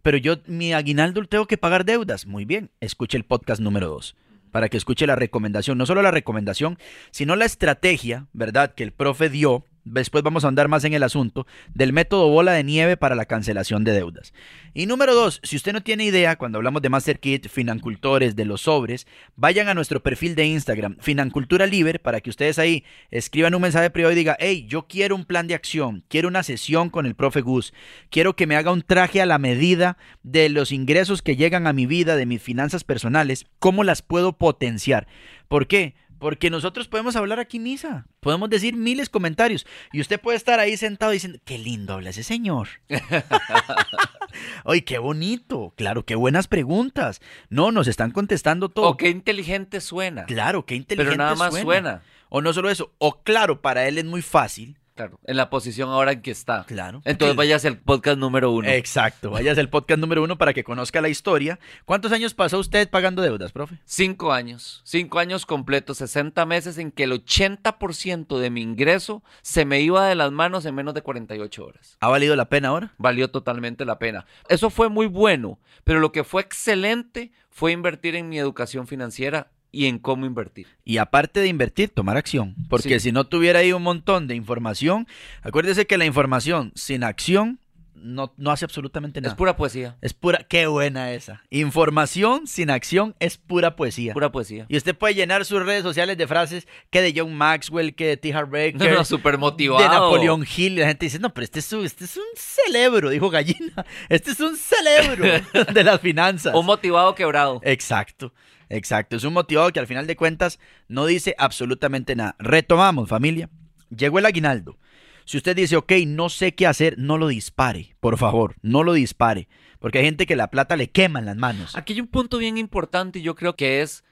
pero 0.00 0.16
yo 0.16 0.36
mi 0.46 0.72
aguinaldo 0.72 1.24
tengo 1.24 1.46
que 1.46 1.58
pagar 1.58 1.84
deudas, 1.84 2.24
muy 2.24 2.44
bien, 2.44 2.70
escuche 2.80 3.16
el 3.16 3.24
podcast 3.24 3.60
número 3.60 3.88
2 3.88 4.14
para 4.52 4.68
que 4.68 4.76
escuche 4.76 5.08
la 5.08 5.16
recomendación, 5.16 5.76
no 5.76 5.84
solo 5.84 6.00
la 6.00 6.12
recomendación, 6.12 6.78
sino 7.10 7.34
la 7.34 7.44
estrategia, 7.44 8.28
¿verdad?, 8.32 8.74
que 8.76 8.84
el 8.84 8.92
profe 8.92 9.28
dio. 9.28 9.66
Después 9.84 10.24
vamos 10.24 10.44
a 10.44 10.48
andar 10.48 10.68
más 10.68 10.84
en 10.84 10.94
el 10.94 11.02
asunto 11.02 11.46
del 11.74 11.92
método 11.92 12.28
bola 12.28 12.52
de 12.52 12.64
nieve 12.64 12.96
para 12.96 13.14
la 13.14 13.26
cancelación 13.26 13.84
de 13.84 13.92
deudas. 13.92 14.32
Y 14.72 14.86
número 14.86 15.14
dos, 15.14 15.40
si 15.42 15.56
usted 15.56 15.72
no 15.72 15.82
tiene 15.82 16.04
idea, 16.04 16.36
cuando 16.36 16.58
hablamos 16.58 16.82
de 16.82 16.88
MasterKit, 16.88 17.48
Financultores, 17.48 18.34
de 18.34 18.44
los 18.44 18.62
sobres, 18.62 19.06
vayan 19.36 19.68
a 19.68 19.74
nuestro 19.74 20.02
perfil 20.02 20.34
de 20.34 20.46
Instagram, 20.46 20.96
Financultura 21.00 21.66
Liber, 21.66 22.00
para 22.00 22.20
que 22.20 22.30
ustedes 22.30 22.58
ahí 22.58 22.84
escriban 23.10 23.54
un 23.54 23.62
mensaje 23.62 23.90
privado 23.90 24.12
y 24.12 24.16
diga, 24.16 24.36
hey, 24.40 24.66
yo 24.68 24.86
quiero 24.88 25.14
un 25.14 25.24
plan 25.24 25.46
de 25.46 25.54
acción, 25.54 26.04
quiero 26.08 26.28
una 26.28 26.42
sesión 26.42 26.90
con 26.90 27.06
el 27.06 27.14
profe 27.14 27.40
Gus, 27.40 27.72
quiero 28.10 28.36
que 28.36 28.46
me 28.46 28.56
haga 28.56 28.72
un 28.72 28.82
traje 28.82 29.20
a 29.20 29.26
la 29.26 29.38
medida 29.38 29.96
de 30.22 30.48
los 30.48 30.72
ingresos 30.72 31.22
que 31.22 31.36
llegan 31.36 31.66
a 31.66 31.72
mi 31.72 31.86
vida, 31.86 32.16
de 32.16 32.26
mis 32.26 32.42
finanzas 32.42 32.84
personales, 32.84 33.46
cómo 33.58 33.84
las 33.84 34.02
puedo 34.02 34.32
potenciar. 34.38 35.06
¿Por 35.48 35.66
qué? 35.66 35.94
Porque 36.24 36.48
nosotros 36.48 36.88
podemos 36.88 37.16
hablar 37.16 37.38
aquí 37.38 37.58
misa, 37.58 38.06
podemos 38.20 38.48
decir 38.48 38.76
miles 38.76 39.10
comentarios 39.10 39.66
y 39.92 40.00
usted 40.00 40.18
puede 40.18 40.38
estar 40.38 40.58
ahí 40.58 40.74
sentado 40.78 41.12
diciendo, 41.12 41.38
qué 41.44 41.58
lindo 41.58 41.92
habla 41.92 42.08
ese 42.08 42.22
señor. 42.22 42.68
Ay, 44.64 44.80
qué 44.80 44.96
bonito. 44.96 45.74
Claro, 45.76 46.06
qué 46.06 46.14
buenas 46.14 46.48
preguntas. 46.48 47.20
No, 47.50 47.72
nos 47.72 47.88
están 47.88 48.10
contestando 48.10 48.70
todo. 48.70 48.88
O 48.88 48.96
qué 48.96 49.10
inteligente 49.10 49.82
suena. 49.82 50.24
Claro, 50.24 50.64
qué 50.64 50.76
inteligente 50.76 51.14
pero 51.14 51.22
nada 51.22 51.34
más 51.34 51.60
suena. 51.60 52.00
O 52.30 52.40
no 52.40 52.54
solo 52.54 52.70
eso, 52.70 52.94
o 52.96 53.22
claro, 53.22 53.60
para 53.60 53.86
él 53.86 53.98
es 53.98 54.06
muy 54.06 54.22
fácil. 54.22 54.78
Claro, 54.94 55.18
en 55.24 55.36
la 55.36 55.50
posición 55.50 55.90
ahora 55.90 56.12
en 56.12 56.22
que 56.22 56.30
está. 56.30 56.64
Claro. 56.66 57.02
Entonces 57.04 57.34
vayas 57.36 57.64
al 57.64 57.78
podcast 57.78 58.16
número 58.16 58.52
uno. 58.52 58.68
Exacto, 58.68 59.30
vayas 59.30 59.58
al 59.58 59.68
podcast 59.68 59.98
número 59.98 60.22
uno 60.22 60.38
para 60.38 60.54
que 60.54 60.62
conozca 60.62 61.00
la 61.00 61.08
historia. 61.08 61.58
¿Cuántos 61.84 62.12
años 62.12 62.32
pasó 62.32 62.60
usted 62.60 62.88
pagando 62.88 63.20
deudas, 63.20 63.50
profe? 63.50 63.80
Cinco 63.84 64.32
años, 64.32 64.82
cinco 64.84 65.18
años 65.18 65.46
completos, 65.46 65.98
60 65.98 66.46
meses 66.46 66.78
en 66.78 66.92
que 66.92 67.04
el 67.04 67.12
80% 67.12 68.38
de 68.38 68.50
mi 68.50 68.62
ingreso 68.62 69.24
se 69.42 69.64
me 69.64 69.80
iba 69.80 70.06
de 70.06 70.14
las 70.14 70.30
manos 70.30 70.64
en 70.64 70.76
menos 70.76 70.94
de 70.94 71.02
48 71.02 71.64
horas. 71.64 71.96
¿Ha 71.98 72.08
valido 72.08 72.36
la 72.36 72.48
pena 72.48 72.68
ahora? 72.68 72.94
Valió 72.96 73.30
totalmente 73.30 73.84
la 73.84 73.98
pena. 73.98 74.26
Eso 74.48 74.70
fue 74.70 74.88
muy 74.88 75.06
bueno, 75.06 75.58
pero 75.82 75.98
lo 75.98 76.12
que 76.12 76.22
fue 76.22 76.42
excelente 76.42 77.32
fue 77.50 77.72
invertir 77.72 78.14
en 78.14 78.28
mi 78.28 78.38
educación 78.38 78.86
financiera 78.86 79.48
y 79.74 79.86
en 79.86 79.98
cómo 79.98 80.24
invertir. 80.26 80.66
Y 80.84 80.98
aparte 80.98 81.40
de 81.40 81.48
invertir, 81.48 81.90
tomar 81.90 82.16
acción. 82.16 82.54
Porque 82.68 83.00
Sí. 83.00 83.08
si 83.08 83.12
no 83.12 83.24
tuviera 83.24 83.58
ahí 83.60 83.72
un 83.72 83.82
montón 83.82 84.26
de 84.28 84.34
información, 84.34 85.06
acuérdese 85.42 85.86
que 85.86 85.98
la 85.98 86.04
información 86.04 86.72
sin 86.74 87.02
acción 87.04 87.58
no, 87.96 88.34
no 88.36 88.50
hace 88.50 88.66
absolutamente 88.66 89.20
nada. 89.22 89.32
Es 89.32 89.36
pura 89.38 89.56
poesía, 89.56 89.96
Es 90.02 90.12
pura, 90.12 90.44
qué 90.46 90.66
buena 90.66 91.12
esa. 91.12 91.42
Información 91.48 92.46
sin 92.46 92.68
acción 92.68 93.14
es 93.18 93.38
pura 93.38 93.76
poesía. 93.76 94.12
pura 94.12 94.30
poesía. 94.30 94.66
Y 94.68 94.76
usted 94.76 94.94
puede 94.94 95.14
llenar 95.14 95.46
sus 95.46 95.64
redes 95.64 95.82
sociales 95.82 96.18
de 96.18 96.26
frases 96.26 96.68
que 96.90 97.00
de 97.00 97.14
John 97.16 97.34
Maxwell, 97.34 97.94
que 97.94 98.06
de 98.08 98.16
T. 98.18 98.34
Harv 98.34 98.50
Baker, 98.50 98.76
No, 98.76 98.90
no, 98.94 99.04
súper 99.06 99.38
motivado. 99.38 99.82
de 99.82 99.88
Napoleón 99.88 100.42
Hill. 100.44 100.74
Y 100.74 100.80
la 100.80 100.88
gente 100.88 101.06
dice, 101.06 101.18
no, 101.18 101.32
pero 101.32 101.44
este 101.44 101.60
es, 101.60 101.72
un, 101.72 101.86
este 101.86 102.04
es 102.04 102.16
un 102.18 102.24
cerebro, 102.36 103.08
dijo 103.08 103.30
Gallina. 103.30 103.86
Este 104.10 104.32
es 104.32 104.40
un 104.40 104.54
cerebro 104.56 105.24
de 105.72 105.84
las 105.84 105.98
finanzas. 106.00 106.54
Un 106.54 106.66
motivado 106.66 107.14
quebrado. 107.14 107.60
Exacto, 107.64 108.34
exacto. 108.68 109.16
Es 109.16 109.24
un 109.24 109.32
motivado 109.32 109.72
que 109.72 109.80
al 109.80 109.86
final 109.86 110.06
de 110.06 110.16
cuentas 110.16 110.58
no 110.88 111.06
dice 111.06 111.34
absolutamente 111.38 112.16
nada. 112.16 112.36
Retomamos, 112.38 113.08
familia. 113.08 113.50
Llegó 113.90 114.18
el 114.18 114.26
aguinaldo. 114.26 114.78
Si 115.24 115.38
usted 115.38 115.56
dice, 115.56 115.76
ok, 115.76 115.92
no 116.06 116.28
sé 116.28 116.54
qué 116.54 116.66
hacer, 116.66 116.98
no 116.98 117.16
lo 117.16 117.28
dispare, 117.28 117.96
por 118.00 118.18
favor, 118.18 118.56
no 118.60 118.82
lo 118.82 118.92
dispare. 118.92 119.48
Porque 119.78 119.98
hay 119.98 120.04
gente 120.04 120.26
que 120.26 120.36
la 120.36 120.50
plata 120.50 120.76
le 120.76 120.90
quema 120.90 121.18
en 121.18 121.26
las 121.26 121.36
manos. 121.36 121.76
Aquí 121.76 121.94
hay 121.94 122.00
un 122.00 122.08
punto 122.08 122.38
bien 122.38 122.58
importante 122.58 123.18
y 123.18 123.22
yo 123.22 123.34
creo 123.34 123.56
que 123.56 123.80
es 123.80 124.04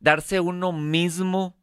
darse 0.00 0.40
uno 0.40 0.72
mismo 0.72 1.56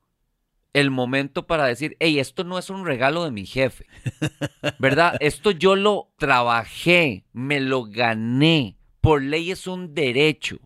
el 0.74 0.92
momento 0.92 1.48
para 1.48 1.66
decir, 1.66 1.98
hey, 2.00 2.20
esto 2.20 2.44
no 2.44 2.60
es 2.60 2.70
un 2.70 2.86
regalo 2.86 3.24
de 3.24 3.32
mi 3.32 3.46
jefe, 3.46 3.88
¿verdad? 4.80 5.18
Esto 5.20 5.52
yo 5.52 5.76
lo 5.76 6.14
trabajé, 6.18 7.26
me 7.34 7.60
lo 7.60 7.86
gané, 7.86 8.78
por 9.02 9.22
ley 9.22 9.52
es 9.52 9.66
un 9.66 9.94
derecho. 9.94 10.60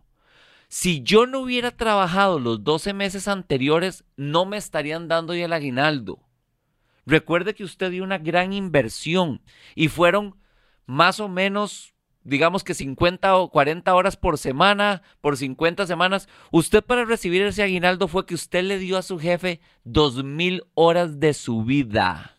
Si 0.74 1.04
yo 1.04 1.28
no 1.28 1.42
hubiera 1.42 1.72
trabajado 1.72 2.40
los 2.40 2.64
12 2.64 2.94
meses 2.94 3.28
anteriores, 3.28 4.06
no 4.16 4.46
me 4.46 4.56
estarían 4.56 5.10
dando 5.10 5.36
ya 5.36 5.44
el 5.44 5.52
aguinaldo. 5.52 6.20
Recuerde 7.06 7.54
que 7.54 7.66
usted 7.66 7.92
dio 7.92 8.06
una 8.06 8.20
gran 8.20 8.54
inversión 8.54 9.42
y 9.76 9.90
fueron 9.90 10.38
más 10.86 11.20
o 11.20 11.28
menos, 11.28 11.94
digamos 12.24 12.64
que 12.64 12.74
50 12.74 13.36
o 13.36 13.50
40 13.50 13.94
horas 13.94 14.16
por 14.16 14.38
semana, 14.38 15.02
por 15.20 15.36
50 15.36 15.86
semanas. 15.88 16.30
Usted 16.52 16.82
para 16.82 17.04
recibir 17.04 17.42
ese 17.42 17.64
aguinaldo 17.64 18.08
fue 18.08 18.26
que 18.26 18.36
usted 18.36 18.64
le 18.64 18.80
dio 18.80 18.98
a 18.98 19.02
su 19.02 19.20
jefe 19.20 19.60
2.000 19.84 20.66
horas 20.74 21.20
de 21.20 21.34
su 21.34 21.66
vida, 21.66 22.38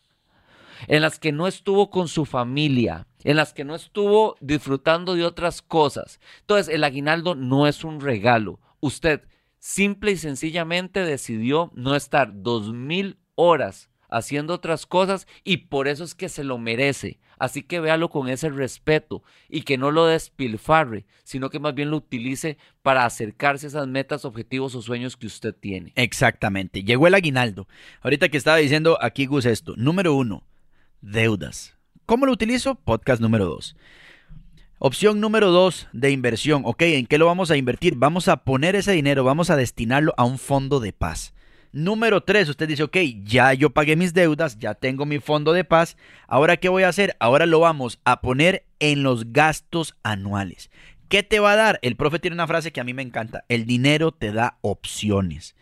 en 0.89 1.03
las 1.03 1.19
que 1.19 1.33
no 1.33 1.47
estuvo 1.47 1.91
con 1.91 2.09
su 2.09 2.25
familia, 2.25 3.07
en 3.25 3.37
las 3.37 3.53
que 3.53 3.65
no 3.65 3.75
estuvo 3.75 4.37
disfrutando 4.41 5.15
de 5.15 5.25
otras 5.25 5.63
cosas. 5.63 6.21
Entonces, 6.41 6.75
el 6.75 6.85
aguinaldo 6.85 7.35
no 7.35 7.67
es 7.67 7.85
un 7.85 8.01
regalo. 8.01 8.61
Usted 8.81 9.23
simple 9.59 10.13
y 10.13 10.17
sencillamente 10.17 11.01
decidió 11.01 11.71
no 11.75 11.95
estar 11.95 12.33
2.000 12.33 13.17
horas 13.35 13.91
haciendo 14.13 14.55
otras 14.55 14.87
cosas 14.87 15.27
y 15.43 15.59
por 15.69 15.89
eso 15.89 16.05
es 16.05 16.15
que 16.15 16.29
se 16.29 16.45
lo 16.45 16.59
merece. 16.59 17.19
Así 17.39 17.63
que 17.63 17.81
véalo 17.81 18.09
con 18.09 18.29
ese 18.29 18.51
respeto 18.51 19.25
y 19.49 19.63
que 19.63 19.77
no 19.77 19.91
lo 19.91 20.07
despilfarre, 20.07 21.07
sino 21.25 21.51
que 21.51 21.59
más 21.59 21.75
bien 21.75 21.91
lo 21.91 21.97
utilice 21.97 22.57
para 22.83 23.05
acercarse 23.05 23.67
a 23.67 23.69
esas 23.69 23.89
metas, 23.89 24.25
objetivos 24.25 24.77
o 24.77 24.83
sueños 24.83 25.17
que 25.17 25.27
usted 25.27 25.53
tiene. 25.53 25.93
Exactamente. 25.97 26.85
Llegó 26.85 27.09
el 27.09 27.15
aguinaldo. 27.15 27.67
Ahorita 28.01 28.29
que 28.29 28.37
estaba 28.37 28.59
diciendo 28.59 28.97
aquí 29.01 29.27
Gus 29.27 29.47
esto. 29.47 29.75
Número 29.77 30.15
uno, 30.15 30.45
deudas. 31.03 31.77
¿Cómo 32.07 32.27
lo 32.27 32.33
utilizo? 32.33 32.77
Podcast 32.77 33.21
número 33.21 33.45
dos. 33.45 33.77
Opción 34.79 35.21
número 35.21 35.51
dos 35.51 35.89
de 35.93 36.11
inversión. 36.11 36.63
Ok, 36.65 36.83
¿en 36.83 37.07
qué 37.07 37.19
lo 37.19 37.27
vamos 37.27 37.51
a 37.51 37.57
invertir? 37.57 37.95
Vamos 37.97 38.29
a 38.29 38.39
poner 38.39 38.75
ese 38.75 38.93
dinero, 38.93 39.23
vamos 39.23 39.51
a 39.51 39.57
destinarlo 39.57 40.15
a 40.17 40.25
un 40.25 40.39
fondo 40.39 40.81
de 40.81 40.93
paz. 40.93 41.35
Número 41.73 42.23
tres, 42.23 42.49
usted 42.49 42.69
dice, 42.69 42.83
ok, 42.83 42.97
ya 43.25 43.55
yo 43.55 43.71
pagué 43.71 43.97
mis 43.97 44.13
deudas, 44.13 44.59
ya 44.59 44.75
tengo 44.75 45.07
mi 45.07 45.21
fondo 45.21 45.53
de 45.53 45.65
paz. 45.65 45.97
Ahora, 46.27 46.57
¿qué 46.57 46.69
voy 46.69 46.83
a 46.83 46.89
hacer? 46.89 47.17
Ahora 47.19 47.47
lo 47.47 47.61
vamos 47.61 48.01
a 48.05 48.21
poner 48.21 48.67
en 48.79 49.03
los 49.03 49.33
gastos 49.33 49.97
anuales. 50.03 50.71
¿Qué 51.09 51.23
te 51.23 51.41
va 51.41 51.53
a 51.53 51.57
dar? 51.57 51.79
El 51.83 51.97
profe 51.97 52.19
tiene 52.19 52.35
una 52.35 52.47
frase 52.47 52.73
que 52.73 52.81
a 52.81 52.85
mí 52.85 52.93
me 52.93 53.03
encanta. 53.03 53.45
El 53.49 53.67
dinero 53.67 54.13
te 54.13 54.33
da 54.33 54.59
opciones. 54.63 55.55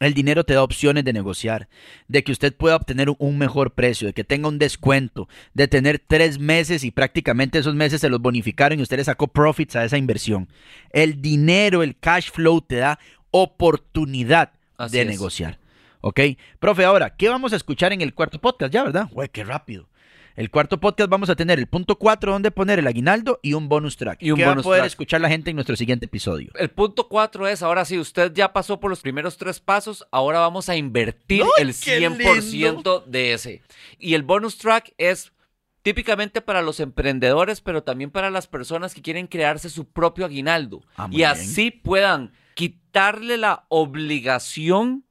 El 0.00 0.14
dinero 0.14 0.44
te 0.44 0.54
da 0.54 0.62
opciones 0.62 1.04
de 1.04 1.12
negociar, 1.12 1.68
de 2.06 2.22
que 2.22 2.32
usted 2.32 2.54
pueda 2.54 2.76
obtener 2.76 3.08
un 3.18 3.38
mejor 3.38 3.72
precio, 3.72 4.06
de 4.06 4.12
que 4.12 4.24
tenga 4.24 4.48
un 4.48 4.58
descuento, 4.58 5.28
de 5.54 5.66
tener 5.66 5.98
tres 5.98 6.38
meses 6.38 6.84
y 6.84 6.90
prácticamente 6.90 7.58
esos 7.58 7.74
meses 7.74 8.00
se 8.00 8.08
los 8.08 8.20
bonificaron 8.20 8.78
y 8.78 8.82
usted 8.82 8.98
le 8.98 9.04
sacó 9.04 9.26
profits 9.28 9.76
a 9.76 9.84
esa 9.84 9.98
inversión. 9.98 10.48
El 10.90 11.20
dinero, 11.20 11.82
el 11.82 11.96
cash 11.98 12.30
flow 12.30 12.60
te 12.60 12.76
da 12.76 12.98
oportunidad 13.30 14.52
Así 14.76 14.96
de 14.96 15.02
es. 15.02 15.08
negociar. 15.08 15.58
¿Ok? 16.00 16.20
Profe, 16.60 16.84
ahora, 16.84 17.16
¿qué 17.16 17.28
vamos 17.28 17.52
a 17.52 17.56
escuchar 17.56 17.92
en 17.92 18.00
el 18.00 18.14
cuarto 18.14 18.40
podcast? 18.40 18.72
Ya, 18.72 18.84
¿verdad? 18.84 19.08
Güey, 19.10 19.28
qué 19.30 19.42
rápido. 19.42 19.87
El 20.38 20.52
cuarto 20.52 20.78
podcast 20.78 21.10
vamos 21.10 21.30
a 21.30 21.34
tener 21.34 21.58
el 21.58 21.66
punto 21.66 21.98
4 21.98 22.30
donde 22.30 22.52
poner 22.52 22.78
el 22.78 22.86
aguinaldo 22.86 23.40
y 23.42 23.54
un 23.54 23.68
bonus 23.68 23.96
track. 23.96 24.22
Y 24.22 24.30
un 24.30 24.36
que 24.36 24.44
va 24.44 24.50
a 24.50 24.52
bonus 24.52 24.62
poder 24.62 24.82
track. 24.82 24.86
escuchar 24.86 25.20
la 25.20 25.28
gente 25.28 25.50
en 25.50 25.56
nuestro 25.56 25.74
siguiente 25.74 26.06
episodio. 26.06 26.52
El 26.54 26.70
punto 26.70 27.08
cuatro 27.08 27.48
es, 27.48 27.60
ahora 27.60 27.84
sí, 27.84 27.98
usted 27.98 28.32
ya 28.32 28.52
pasó 28.52 28.78
por 28.78 28.88
los 28.88 29.00
primeros 29.00 29.36
tres 29.36 29.58
pasos, 29.58 30.06
ahora 30.12 30.38
vamos 30.38 30.68
a 30.68 30.76
invertir 30.76 31.42
¡Ay, 31.42 31.64
el 31.64 31.74
qué 31.74 32.08
100% 32.08 33.04
de 33.06 33.32
ese. 33.32 33.62
Y 33.98 34.14
el 34.14 34.22
bonus 34.22 34.58
track 34.58 34.94
es 34.96 35.32
típicamente 35.82 36.40
para 36.40 36.62
los 36.62 36.78
emprendedores, 36.78 37.60
pero 37.60 37.82
también 37.82 38.12
para 38.12 38.30
las 38.30 38.46
personas 38.46 38.94
que 38.94 39.02
quieren 39.02 39.26
crearse 39.26 39.68
su 39.68 39.90
propio 39.90 40.24
aguinaldo. 40.24 40.84
Ah, 40.96 41.08
y 41.10 41.16
bien. 41.16 41.30
así 41.30 41.72
puedan 41.72 42.30
quitarle 42.54 43.38
la 43.38 43.66
obligación 43.70 45.04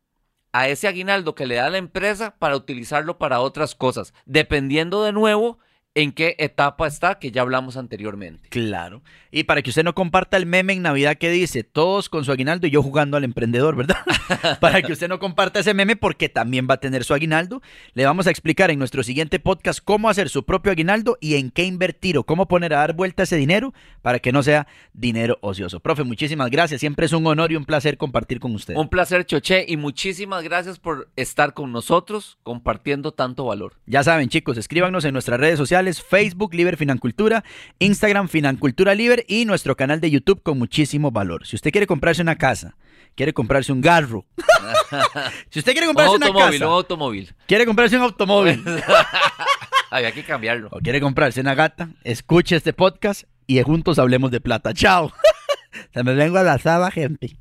a 0.51 0.67
ese 0.67 0.87
aguinaldo 0.87 1.35
que 1.35 1.45
le 1.45 1.55
da 1.55 1.69
la 1.69 1.77
empresa 1.77 2.35
para 2.39 2.55
utilizarlo 2.55 3.17
para 3.17 3.39
otras 3.39 3.75
cosas, 3.75 4.13
dependiendo 4.25 5.03
de 5.03 5.11
nuevo 5.11 5.59
en 5.97 6.11
qué 6.11 6.35
etapa 6.37 6.85
está, 6.85 7.17
que 7.17 7.31
ya 7.31 7.41
hablamos 7.41 7.75
anteriormente. 7.75 8.49
Claro. 8.49 9.01
Y 9.31 9.45
para 9.45 9.63
que 9.63 9.71
usted 9.71 9.83
no 9.83 9.95
comparta 9.95 10.37
el 10.37 10.45
meme 10.45 10.73
en 10.73 10.83
Navidad 10.83 11.17
que 11.17 11.31
dice 11.31 11.63
todos 11.63 12.07
con 12.07 12.23
su 12.23 12.31
aguinaldo 12.31 12.67
y 12.67 12.69
yo 12.69 12.83
jugando 12.83 13.17
al 13.17 13.23
emprendedor, 13.23 13.75
¿verdad? 13.75 13.97
para 14.61 14.83
que 14.83 14.93
usted 14.93 15.07
no 15.07 15.17
comparta 15.17 15.59
ese 15.59 15.73
meme 15.73 15.95
porque 15.95 16.29
también 16.29 16.67
va 16.69 16.75
a 16.75 16.79
tener 16.79 17.03
su 17.03 17.15
aguinaldo. 17.15 17.63
Le 17.95 18.05
vamos 18.05 18.27
a 18.27 18.29
explicar 18.29 18.69
en 18.69 18.77
nuestro 18.77 19.01
siguiente 19.01 19.39
podcast 19.39 19.79
cómo 19.83 20.07
hacer 20.07 20.29
su 20.29 20.45
propio 20.45 20.71
aguinaldo 20.71 21.17
y 21.19 21.33
en 21.33 21.49
qué 21.49 21.63
invertir 21.63 22.19
o 22.19 22.23
cómo 22.23 22.47
poner 22.47 22.75
a 22.75 22.79
dar 22.79 22.93
vuelta 22.93 23.23
ese 23.23 23.35
dinero 23.35 23.73
para 24.03 24.19
que 24.19 24.31
no 24.31 24.43
sea 24.43 24.67
dinero 24.93 25.39
ocioso. 25.41 25.79
Profe, 25.79 26.03
muchísimas 26.03 26.51
gracias. 26.51 26.79
Siempre 26.79 27.07
es 27.07 27.13
un 27.13 27.25
honor 27.25 27.51
y 27.51 27.55
un 27.55 27.65
placer 27.65 27.97
compartir 27.97 28.39
con 28.39 28.53
usted. 28.53 28.75
Un 28.75 28.89
placer, 28.89 29.25
Choché, 29.25 29.65
y 29.67 29.77
muchísimas 29.77 30.43
gracias 30.43 30.77
por 30.77 31.09
estar 31.15 31.55
con 31.55 31.71
nosotros 31.71 32.37
compartiendo 32.43 33.13
tanto 33.13 33.45
valor. 33.45 33.73
Ya 33.87 34.03
saben, 34.03 34.29
chicos, 34.29 34.57
escríbanos 34.57 35.03
en 35.05 35.13
nuestras 35.13 35.39
redes 35.39 35.57
sociales, 35.57 35.86
Facebook 35.93 36.53
Liber 36.53 36.77
Financultura, 36.77 37.43
Instagram 37.79 38.27
Financultura 38.27 38.93
Liber 38.95 39.25
y 39.27 39.45
nuestro 39.45 39.75
canal 39.75 39.99
de 40.01 40.11
YouTube 40.11 40.41
con 40.43 40.57
muchísimo 40.59 41.11
valor. 41.11 41.45
Si 41.47 41.55
usted 41.55 41.71
quiere 41.71 41.87
comprarse 41.87 42.21
una 42.21 42.35
casa, 42.37 42.75
quiere 43.15 43.33
comprarse 43.33 43.71
un 43.71 43.81
garro, 43.81 44.25
si 45.49 45.59
usted 45.59 45.71
quiere 45.71 45.87
Un 45.87 45.93
comprarse 45.93 46.15
una 46.17 46.27
automóvil, 46.27 46.59
casa, 46.59 46.67
un 46.67 46.73
automóvil. 46.73 47.35
quiere 47.47 47.65
comprarse 47.65 47.95
un 47.97 48.03
automóvil 48.03 48.63
Había 49.89 50.11
que 50.11 50.23
cambiarlo. 50.23 50.67
o 50.71 50.79
quiere 50.79 50.99
comprarse 50.99 51.39
una 51.41 51.55
gata, 51.55 51.89
escuche 52.03 52.55
este 52.57 52.73
podcast 52.73 53.23
y 53.47 53.61
juntos 53.61 53.97
hablemos 53.99 54.31
de 54.31 54.41
plata. 54.41 54.73
Chao. 54.73 55.11
Se 55.93 56.03
me 56.03 56.13
vengo 56.13 56.37
a 56.37 56.43
la 56.43 56.57
saba, 56.57 56.91
gente. 56.91 57.37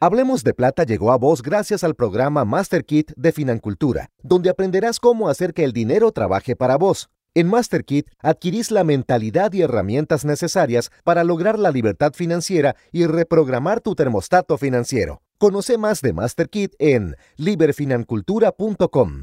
Hablemos 0.00 0.44
de 0.44 0.54
Plata 0.54 0.84
llegó 0.84 1.12
a 1.12 1.16
vos 1.16 1.42
gracias 1.42 1.84
al 1.84 1.94
programa 1.94 2.44
Master 2.44 2.84
Kit 2.84 3.12
de 3.16 3.32
Financultura, 3.32 4.10
donde 4.22 4.50
aprenderás 4.50 5.00
cómo 5.00 5.28
hacer 5.28 5.54
que 5.54 5.64
el 5.64 5.72
dinero 5.72 6.12
trabaje 6.12 6.56
para 6.56 6.76
vos. 6.76 7.08
En 7.34 7.48
Master 7.48 7.84
Kit 7.84 8.08
adquirís 8.20 8.70
la 8.70 8.84
mentalidad 8.84 9.52
y 9.52 9.62
herramientas 9.62 10.24
necesarias 10.24 10.90
para 11.02 11.24
lograr 11.24 11.58
la 11.58 11.72
libertad 11.72 12.12
financiera 12.14 12.76
y 12.92 13.06
reprogramar 13.06 13.80
tu 13.80 13.94
termostato 13.96 14.56
financiero. 14.56 15.20
Conoce 15.38 15.76
más 15.76 16.00
de 16.00 16.12
Master 16.12 16.48
Kit 16.48 16.74
en 16.78 17.16
liberfinancultura.com. 17.36 19.22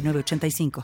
906985. 0.00 0.72